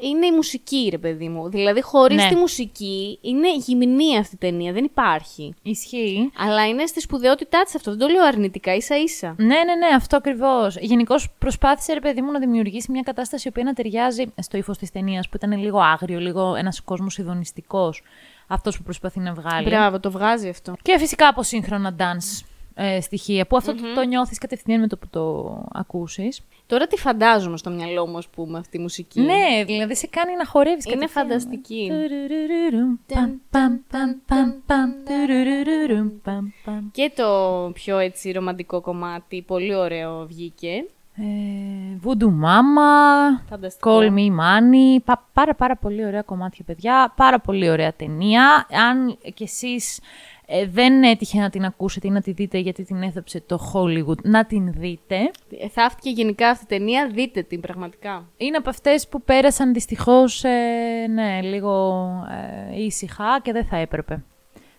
[0.00, 1.48] είναι η μουσική, ρε παιδί μου.
[1.48, 2.28] Δηλαδή, χωρίς Ναι.
[2.28, 4.72] τη μουσική είναι γυμνή αυτή η ταινία.
[4.72, 5.54] Δεν υπάρχει.
[5.62, 6.30] Ισχύει.
[6.38, 7.90] Αλλά είναι στη σπουδαιότητά της αυτό.
[7.90, 9.34] Δεν το λέω αρνητικά, ίσα ίσα.
[9.38, 10.76] Ναι, ναι, ναι, αυτό ακριβώς.
[10.80, 14.78] Γενικώς προσπάθησε, ρε παιδί μου, να δημιουργήσει μια κατάσταση η οποία να ταιριάζει στο ύφος
[14.78, 18.02] της ταινίας που ήταν λίγο άγριο, λίγο ένας κόσμος ειδονιστικός.
[18.46, 19.68] Αυτός που προσπαθεί να βγάλει.
[19.68, 20.74] Μπράβο, το βγάζει αυτό.
[20.82, 22.44] Και φυσικά από σύγχρονα dance
[22.74, 26.40] ε, στοιχεία, που αυτό το, το νιώθεις κατευθείαν με το που το ακούσεις.
[26.66, 29.20] Τώρα τι φαντάζομαι στο μυαλό μου, ας πούμε, αυτή η μουσική.
[29.20, 30.84] Ναι, δηλαδή σε κάνει να χορεύεις.
[30.84, 31.90] Είναι φανταστική.
[36.92, 40.84] Και το πιο έτσι ρομαντικό κομμάτι, πολύ ωραίο βγήκε.
[41.16, 41.22] Ε,
[42.04, 43.98] Voodoo Mama, Φανταστικό.
[43.98, 48.66] Call Me Money, πα- πάρα πάρα πολύ ωραία κομμάτια παιδιά, πάρα πολύ ωραία ταινία.
[48.90, 50.00] Αν κι εσείς
[50.46, 54.22] ε, δεν έτυχε να την ακούσετε ή να τη δείτε γιατί την έθεψε το Hollywood,
[54.22, 55.16] να την δείτε.
[55.60, 58.28] Ε, Θαύτηκε γενικά αυτή η ταινία, δείτε την πραγματικά.
[58.36, 60.50] Είναι από αυτές που πέρασαν δυστυχώς ε,
[61.10, 62.02] ναι, λίγο
[62.72, 64.24] ε, ήσυχα και δεν θα έπρεπε.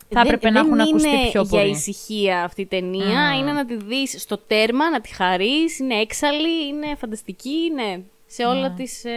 [0.09, 1.71] Θα Δεν- έπρεπε να δεν έχουν ακουστεί είναι πιο για πολύ.
[1.71, 6.67] ησυχία αυτή η ταινία, είναι να τη δεις στο τέρμα, να τη χαρείς, είναι έξαλλη,
[6.67, 9.11] είναι φανταστική, είναι σε όλα τις ε,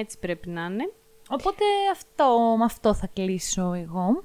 [0.00, 0.92] έτσι πρέπει να είναι.
[1.28, 4.22] Οπότε αυτό, με αυτό θα κλείσω εγώ.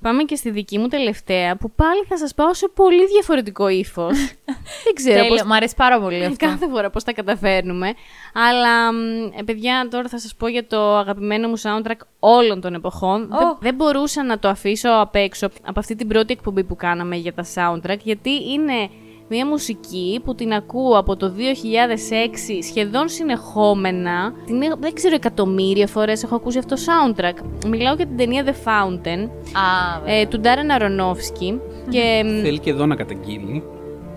[0.00, 4.16] Πάμε και στη δική μου τελευταία, που πάλι θα σας πάω σε πολύ διαφορετικό ύφος.
[4.84, 5.42] Δεν ξέρω Τέλειο, πώς...
[5.42, 6.46] Μ' αρέσει πάρα πολύ αυτό.
[6.46, 7.94] Κάθε φορά πώς τα καταφέρνουμε.
[8.32, 8.96] Αλλά, μ,
[9.38, 13.28] ε, παιδιά, τώρα θα σας πω για το αγαπημένο μου soundtrack όλων των εποχών.
[13.28, 17.16] Δεν, δεν μπορούσα να το αφήσω απ' έξω από αυτή την πρώτη εκπομπή που κάναμε
[17.16, 18.90] για τα soundtrack, γιατί είναι
[19.28, 24.32] μια μουσική που την ακούω από το 2006 σχεδόν συνεχόμενα.
[24.46, 27.44] Την, έχω- δεν ξέρω εκατομμύρια φορές έχω ακούσει αυτό το soundtrack.
[27.68, 30.20] Μιλάω για την ταινία The Fountain Α, βέβαια.
[30.20, 31.60] ε, του Ντάρεν Αρονόφσκι.
[31.88, 33.62] Και μ, Θέλει και εδώ να καταγγείλει.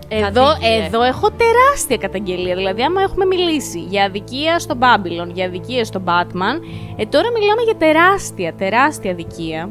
[0.08, 0.84] εδώ, Κατήγγειλε.
[0.86, 2.54] εδώ έχω τεράστια καταγγελία.
[2.56, 6.56] Δηλαδή, άμα έχουμε μιλήσει για αδικία στο Babylon, για αδικία στο Batman,
[6.96, 9.70] ε, τώρα μιλάμε για τεράστια, τεράστια αδικία.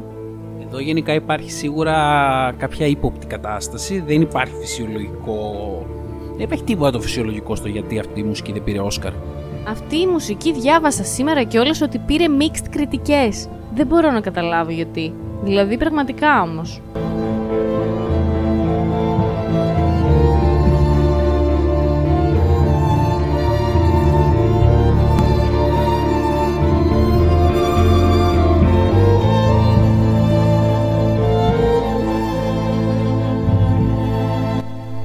[0.74, 1.94] Εδώ γενικά υπάρχει σίγουρα
[2.58, 4.00] κάποια ύποπτη κατάσταση.
[4.06, 5.42] Δεν υπάρχει φυσιολογικό.
[6.30, 9.12] Δεν υπάρχει τίποτα το φυσιολογικό στο γιατί αυτή η μουσική δεν πήρε Όσκαρ.
[9.68, 13.48] Αυτή η μουσική διάβασα σήμερα και όλες ότι πήρε mixed κριτικές.
[13.74, 15.12] Δεν μπορώ να καταλάβω γιατί.
[15.42, 16.80] Δηλαδή, πραγματικά όμως.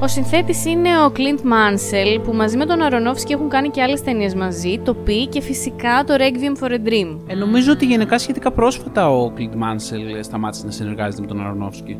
[0.01, 4.01] Ο συνθέτης είναι ο Clint Mansell που μαζί με τον Αρονόφσκι έχουν κάνει και άλλες
[4.01, 7.17] ταινίες μαζί, το Pi και φυσικά το Requiem for a Dream.
[7.27, 11.97] Ε, νομίζω ότι γενικά σχετικά πρόσφατα ο Κλίντ Μάνσελ σταμάτησε να συνεργάζεται με τον Αρονόφσκι.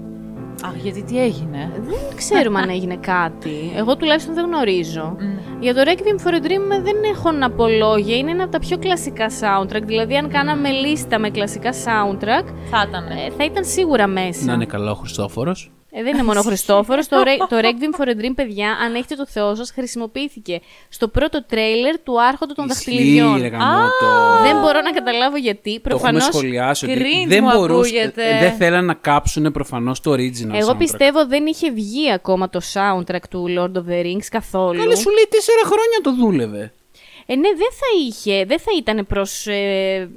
[0.65, 3.71] Αχ, γιατί τι έγινε; Δεν ξέρουμε αν έγινε κάτι.
[3.75, 5.15] Εγώ τουλάχιστον δεν γνωρίζω.
[5.59, 8.15] Για το Requiem for a Dream δεν έχω να πω λόγια.
[8.17, 9.81] Είναι ένα από τα πιο κλασικά soundtrack.
[9.85, 13.03] Δηλαδή, αν κάναμε λίστα με κλασικά soundtrack, Θα ήταν.
[13.07, 14.45] ε, θα ήταν σίγουρα μέσα.
[14.45, 15.71] Να είναι καλό ο Χριστόφορος.
[15.99, 17.07] Ε, δεν είναι μόνο ο Χριστόφορος.
[17.07, 21.07] το, Re- το Requiem for a Dream, παιδιά, αν έχετε το Θεό σας, χρησιμοποιήθηκε στο
[21.07, 23.39] πρώτο τρέιλερ του Άρχοντο των Δαχτυλιδιών.
[24.43, 25.61] Δεν μπορώ να καταλάβω γιατί.
[25.63, 26.23] Το έχουμε Προφανώς.
[26.23, 27.97] σχολιάσει ότι cringe δεν μου μπορούσαν.
[27.97, 28.37] ακούγεται.
[28.39, 30.53] Δεν θέλαν να κάψουν προφανώς το original.
[30.53, 30.77] Εγώ soundtrack.
[30.77, 34.79] πιστεύω δεν είχε βγει ακόμα το soundtrack του Lord of the Rings καθόλου.
[34.79, 36.73] Καλέ σου λέει τέσσερα χρόνια το δούλευε.
[37.25, 40.09] Ε, ναι, δεν θα είχε, δεν θα ήταν προς, ε,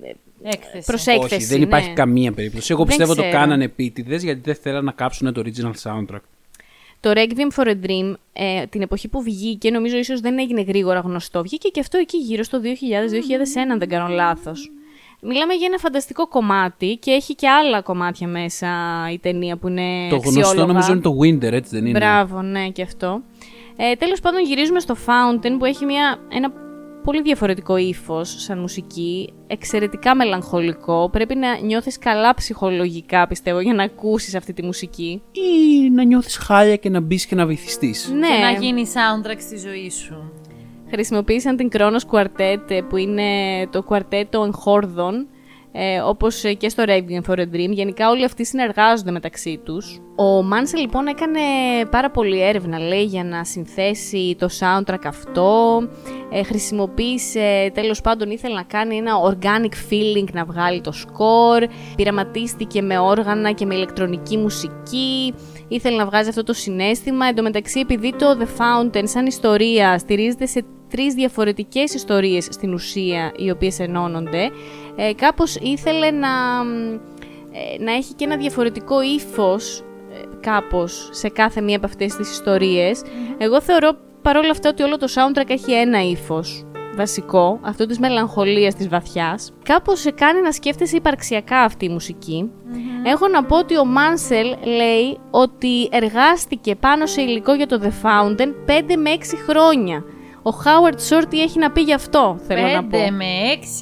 [0.42, 0.86] Έκθεση.
[0.86, 1.34] προς έκθεση.
[1.34, 1.94] Όχι, δεν υπάρχει ναι.
[1.94, 2.72] καμία περίπτωση.
[2.72, 3.38] Εγώ Δεν πιστεύω το ξέρω.
[3.38, 6.20] κάνανε επίτηδες γιατί δεν θέλαν να κάψουν το original soundtrack.
[7.00, 11.00] Το Requiem for a Dream, ε, την εποχή που βγήκε, νομίζω ίσως δεν έγινε γρήγορα
[11.00, 11.42] γνωστό.
[11.42, 14.70] Βγήκε και αυτό εκεί γύρω στο 2000-2001, αν δεν κάνω λάθος.
[15.22, 18.68] Μιλάμε για ένα φανταστικό κομμάτι και έχει και άλλα κομμάτια μέσα
[19.12, 20.66] η ταινία που είναι το γνωστό αξιόλογα.
[20.66, 23.22] νομίζω είναι το Winter, έτσι δεν είναι; Μπράβο, ναι, και αυτό.
[23.76, 26.52] Ε, τέλος πάντων γυρίζουμε στο Fountain που έχει μια, ένα
[27.10, 31.08] πολύ διαφορετικό ύφος σαν μουσική, εξαιρετικά μελαγχολικό.
[31.12, 35.22] Πρέπει να νιώθεις καλά ψυχολογικά, πιστεύω, για να ακούσεις αυτή τη μουσική.
[35.32, 38.10] Ή να νιώθεις χάλια και να μπεις και να βυθιστείς.
[38.18, 40.32] Ναι, Και να γίνει soundtrack στη ζωή σου.
[40.90, 43.22] χρησιμοποίησαν την Kronos Quartet, ε, που είναι
[43.70, 45.26] το κουαρτέτο εγχόρδων,
[45.72, 47.70] ε, όπως ε, και στο Requiem for a Dream.
[47.70, 50.00] Γενικά όλοι αυτοί συνεργάζονται μεταξύ τους.
[50.16, 51.40] Ο Μάνσε λοιπόν έκανε
[51.90, 55.80] πάρα πολύ έρευνα, λέει, για να συνθέσει το soundtrack αυτό.
[56.30, 61.64] Ε, χρησιμοποίησε, τέλος πάντων ήθελε να κάνει ένα organic feeling να βγάλει το score.
[61.96, 65.34] Πειραματίστηκε με όργανα και με ηλεκτρονική μουσική.
[65.68, 67.26] Ήθελε να βγάζει αυτό το συνέστημα.
[67.26, 72.72] Εν τω μεταξύ, επειδή το The Fountain σαν ιστορία στηρίζεται σε τρεις διαφορετικές ιστορίες στην
[72.72, 74.50] ουσία οι οποίες ενώνονται,
[75.02, 76.92] ε, κάπως ήθελε να, μ,
[77.52, 79.84] ε, να έχει και ένα διαφορετικό ύφος ε,
[80.40, 83.02] κάπως σε κάθε μία από αυτές τις ιστορίες.
[83.38, 83.92] Εγώ θεωρώ
[84.22, 89.52] παρόλα αυτά ότι όλο το soundtrack έχει ένα ύφος βασικό, αυτό της μελαγχολίας της βαθιάς.
[89.62, 92.50] Κάπως σε κάνει να σκέφτεσαι υπαρξιακά αυτή η μουσικη
[93.02, 98.06] Έχω να πω ότι ο Μάνσελ λέει ότι εργάστηκε πάνω σε υλικό για το The
[98.06, 100.04] Fountain 5 με 6 χρόνια.
[100.42, 102.98] Ο Howard Shore τι έχει να πει γι' αυτό, θέλω να πω.
[102.98, 103.24] 5 με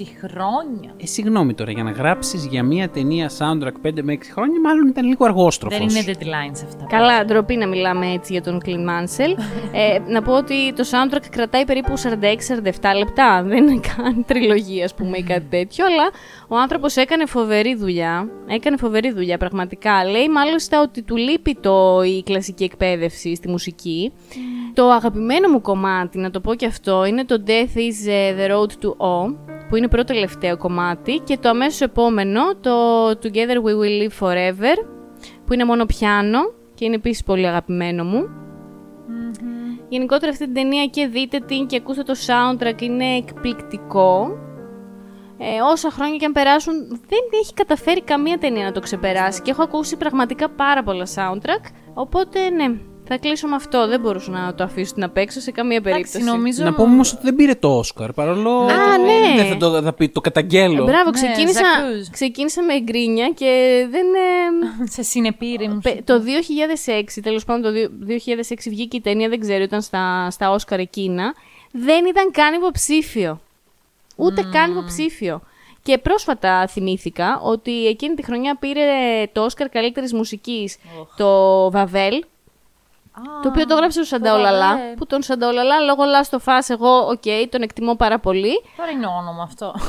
[0.01, 0.91] 6 χρόνια.
[0.97, 4.87] Ε, συγγνώμη τώρα, για να γράψεις για μια ταινία soundtrack 5 με 6 χρόνια, μάλλον
[4.89, 5.79] ήταν λίγο αργόστροφος.
[5.79, 6.87] Δεν είναι deadlines αυτά.
[6.89, 9.43] Καλά, ντροπή να μιλάμε έτσι για τον Clint Mansell.
[9.73, 13.43] ε, να πω ότι το soundtrack κρατάει περίπου 46-47 λεπτά.
[13.43, 15.85] Δεν είναι καν τριλογία, ας πούμε, ή κάτι τέτοιο.
[15.87, 16.11] Αλλά
[16.49, 18.29] ο άνθρωπος έκανε φοβερή δουλειά.
[18.47, 20.05] Έκανε φοβερή δουλειά, πραγματικά.
[20.05, 24.13] Λέει μάλιστα ότι του λείπει το, η κλασική εκπαίδευση στη μουσική.
[24.75, 28.51] Το αγαπημένο μου κομμάτι, να το πω και αυτό, είναι το Death is ε, the
[28.51, 29.37] Road to O,
[29.69, 31.19] που είναι πρώτο τελευταίο κομμάτι.
[31.25, 34.87] Και το αμέσως επόμενο, το Together We Will Live Forever,
[35.47, 36.39] που είναι μόνο πιάνο
[36.75, 38.29] και είναι επίσης πολύ αγαπημένο μου.
[39.89, 44.39] Γενικότερα αυτή την ταινία και δείτε την και ακούστε το soundtrack, είναι εκπληκτικό.
[45.39, 49.51] Ε, όσα χρόνια και αν περάσουν, δεν έχει καταφέρει καμία ταινία να το ξεπεράσει και
[49.51, 51.65] έχω ακούσει πραγματικά πάρα πολλά soundtrack.
[51.95, 52.79] Οπότε, ναι,
[53.09, 53.87] Θα κλείσω με αυτό.
[53.89, 56.17] Δεν μπορούσα να το αφήσω να παίξω σε καμία περίπτωση.
[56.17, 56.65] Εντάξει, νομίζω...
[56.65, 58.13] Να πούμε όμως ότι δεν πήρε το Όσκαρ.
[58.13, 58.51] Παρόλο.
[58.61, 59.43] Α, ναι.
[59.43, 60.85] Δεν θα το, θα πει, το καταγγέλω.
[60.85, 62.07] Μπράβο, Ναι, ξεκίνησα, Ζακρούζ.
[62.11, 64.07] ξεκίνησα με γκρίνια και δεν.
[64.15, 65.79] ε, σε συνεπήρη μου.
[65.83, 66.23] πε- το
[66.87, 67.91] 2006, τέλος πάντων το δυο-
[68.49, 71.35] 2006 βγήκε η ταινία, δεν ξέρω, ήταν στα, στα Όσκαρ εκείνα.
[71.73, 73.41] Δεν ήταν καν υποψήφιο.
[74.17, 75.43] Ούτε καν υποψήφιο.
[75.83, 78.83] Και πρόσφατα θυμήθηκα ότι εκείνη τη χρονιά πήρε
[79.33, 80.77] το Όσκαρ καλύτερης μουσικής
[81.17, 82.25] το Βαβέλ,
[83.43, 84.69] το οποίο το έγραψε ο Σανταολαλά.
[84.77, 84.95] Βαβέλ.
[84.95, 88.62] Που τον Σανταολαλά λόγω Last of Us εγώ, οκ, τον εκτιμώ πάρα πολύ.
[88.77, 89.75] Τώρα είναι όνομα αυτό.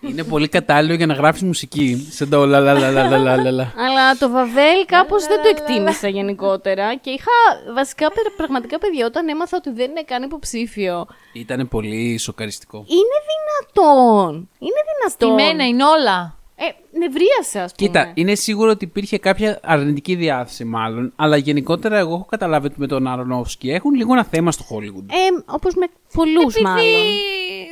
[0.00, 2.08] Είναι πολύ κατάλληλο για να γράψεις μουσική.
[2.10, 3.72] Σαν το λα λα λα λα λα λα, λα, λα.
[3.76, 6.96] Αλλά το Βαβέλ κάπως δεν το εκτίμησα γενικότερα.
[6.96, 7.32] Και είχα
[7.74, 11.06] βασικά παι- πραγματικά παιδιά όταν έμαθα ότι δεν είναι καν υποψήφιο.
[11.32, 12.76] Ήταν πολύ σοκαριστικό.
[12.76, 14.48] Είναι δυνατόν!
[14.58, 15.10] Είναι δυνατόν!
[15.38, 16.38] Στημένα είναι όλα.
[16.56, 17.88] Ε, νευρίασα, ας πούμε.
[17.88, 22.74] Κοίτα, είναι σίγουρο ότι υπήρχε κάποια αρνητική διάθεση μάλλον, αλλά γενικότερα εγώ έχω καταλάβει ότι
[22.78, 25.04] με τον Αρονόφσκι έχουν λίγο ένα θέμα στο Hollywood.
[25.10, 26.82] Ε, Όπως με πολλούς Επειδή μάλλον.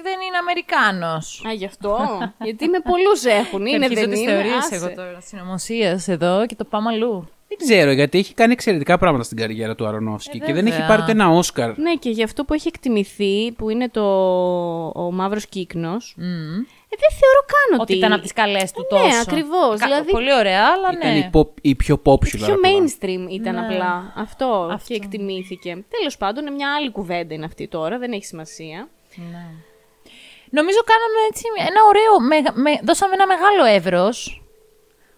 [0.03, 1.45] δεν είναι Αμερικάνος.
[1.49, 1.99] Α, γι' αυτό.
[2.43, 3.67] Γιατί με πολλούς έχουν.
[3.67, 4.31] Είναι, Αρχίζω δεν τις είναι.
[4.33, 4.75] θεωρίες άσε.
[4.75, 7.29] εγώ τώρα συνωμοσίας εδώ και το πάμε αλλού.
[7.59, 10.71] Δεν ξέρω, γιατί έχει κάνει εξαιρετικά πράγματα στην καριέρα του Αρονόφσκι Ε, και δεν έχει
[10.75, 10.87] βέβαια.
[10.89, 11.79] πάρει ούτε ένα Όσκαρ.
[11.79, 14.03] Ναι, και γι' αυτό που έχει εκτιμηθεί, που είναι το,
[14.87, 16.17] ο μαύρος κύκνος.
[16.95, 17.83] Ε, δεν θεωρώ καν ότι.
[17.83, 19.21] Ότι ήταν από τις καλές του Ναι, τόσο.
[19.21, 21.19] ακριβώς, Κα- δηλαδή- Πολύ ωραία, αλλά Ήταν ναι.
[21.19, 22.19] η, pop- η πιο popular.
[22.45, 22.69] Πιο από όλα.
[22.69, 23.61] mainstream ήταν Ναι.
[23.61, 24.13] απλά.
[24.17, 24.87] Αυτό, Αυτό.
[24.89, 25.85] και εκτιμήθηκε.
[25.99, 28.89] Τέλος πάντων, είναι μια άλλη κουβέντα είναι αυτή τώρα, δεν έχει σημασία.
[30.51, 34.42] Νομίζω κάναμε έτσι ένα ωραίο, με, με- δώσαμε ένα μεγάλο εύρος.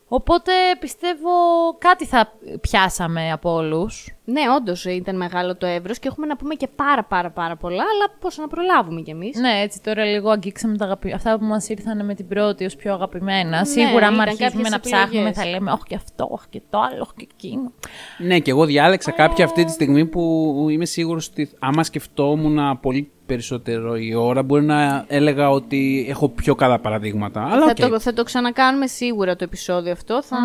[0.09, 1.31] Οπότε πιστεύω
[1.79, 4.15] κάτι θα πιάσαμε από όλους.
[4.25, 7.83] Ναι, όντως ήταν μεγάλο το εύρος και έχουμε να πούμε και πάρα πάρα πάρα πολλά,
[7.83, 9.39] αλλά πώς να προλάβουμε κι εμείς.
[9.39, 11.13] Ναι, έτσι τώρα λίγο αγγίξαμε τα αγαπη...
[11.13, 13.59] αυτά που μας ήρθαν με την πρώτη ως πιο αγαπημένα.
[13.59, 15.07] Ναι, Σίγουρα, άμα ήταν αρχίσουμε κάποιες να επιλογές.
[15.09, 17.73] ψάχνουμε, θα λέμε Όχι και αυτό, όχι και το άλλο, όχι και εκείνο.
[18.19, 23.11] Ναι, και εγώ διάλεξα κάποια αυτή τη στιγμή που είμαι σίγουρος ότι άμα σκεφτόμουν πολύ
[23.27, 27.43] περισσότερο η ώρα, μπορεί να έλεγα ότι έχω πιο καλά παραδείγματα.
[27.51, 27.91] Αλλά θα, οκ.
[27.91, 30.23] το, θα το ξανακάνουμε σίγουρα το επεισόδιο αυτό.
[30.23, 30.37] Θα,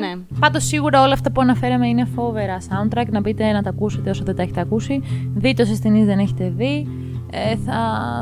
[0.00, 0.12] ναι.
[0.40, 3.06] Πάντως σίγουρα όλα αυτά που αναφέραμε είναι φόβερα soundtrack.
[3.10, 5.02] Να μπείτε να τα ακούσετε όσο δεν τα έχετε ακούσει.
[5.34, 6.88] Δείτε όσε ταινίες δεν έχετε δει.
[7.30, 7.78] Ε, θα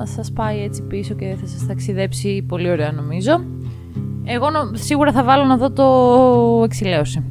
[0.07, 3.45] σας πάει έτσι πίσω και θα σας ταξιδέψει πολύ ωραία νομίζω.
[4.25, 7.25] Εγώ νο- σίγουρα θα βάλω να δω το εξηλαίωση.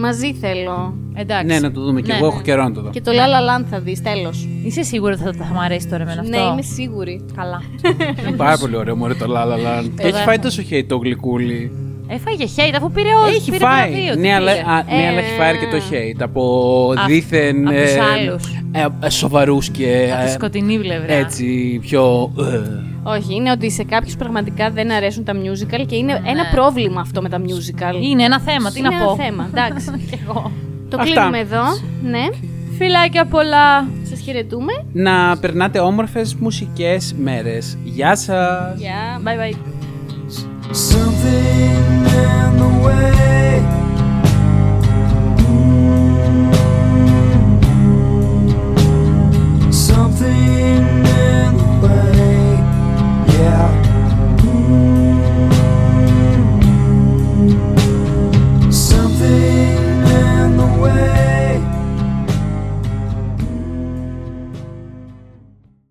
[0.00, 0.94] Μαζί θέλω.
[1.14, 1.46] Εντάξει.
[1.46, 2.00] Ναι, να το δούμε.
[2.00, 2.32] Και Ναι, εγώ ναι.
[2.32, 2.90] έχω καιρό να το δω.
[2.90, 4.48] Και το La La Land θα δεις, τέλος.
[4.64, 7.24] Είσαι σίγουρη ότι θα, θα μου αρέσει τώρα εμένα αυτό; Ναι, είμαι σίγουρη.
[7.36, 7.62] Καλά.
[8.26, 9.82] Είναι πάρα πολύ ωραίο, μωρέ το La La Land.
[9.82, 10.22] Και έχεις δέχομαι.
[10.24, 11.72] φάει τόσο hate το γλυκούλι.
[12.12, 13.36] Έφαγε hate αφού πήρε όλους.
[13.36, 13.90] Έχει πήρε φάει.
[13.90, 14.64] βραβείο, τι Ναι, αλλά, πήρε.
[14.64, 16.42] α, ναι, Ε, αλλά έχει φάει αρκετό hate από
[16.96, 17.68] Απ' δίθεν.
[17.68, 18.44] απ' τους ε, άλλους.
[18.72, 20.08] ε, ε, σοβαρούς και.
[20.12, 21.12] Από τη ε, σκοτεινή πλευρά.
[21.12, 22.32] έτσι πιο.
[22.38, 22.60] ε,
[23.02, 27.22] Όχι, είναι ότι σε κάποιους πραγματικά δεν αρέσουν τα musical και είναι ένα πρόβλημα αυτό
[27.22, 27.98] με τα musical.
[28.00, 28.06] Ναι.
[28.06, 29.14] Είναι ένα θέμα, τι Είναι να ένα πω.
[29.16, 29.90] θέμα, εντάξει.
[30.10, 30.50] Κι εγώ.
[30.90, 31.12] το Αυτά.
[31.12, 31.62] κλείνουμε εδώ.
[32.02, 32.26] Ναι.
[32.78, 33.88] Φιλάκια πολλά.
[34.02, 34.72] Σας χαιρετούμε.
[34.92, 37.78] να περνάτε όμορφες μουσικές μέρες.
[37.84, 38.78] Γεια σας!
[38.78, 39.20] Γεια.
[39.24, 39.79] Bye bye.
[40.72, 43.89] Something in the way.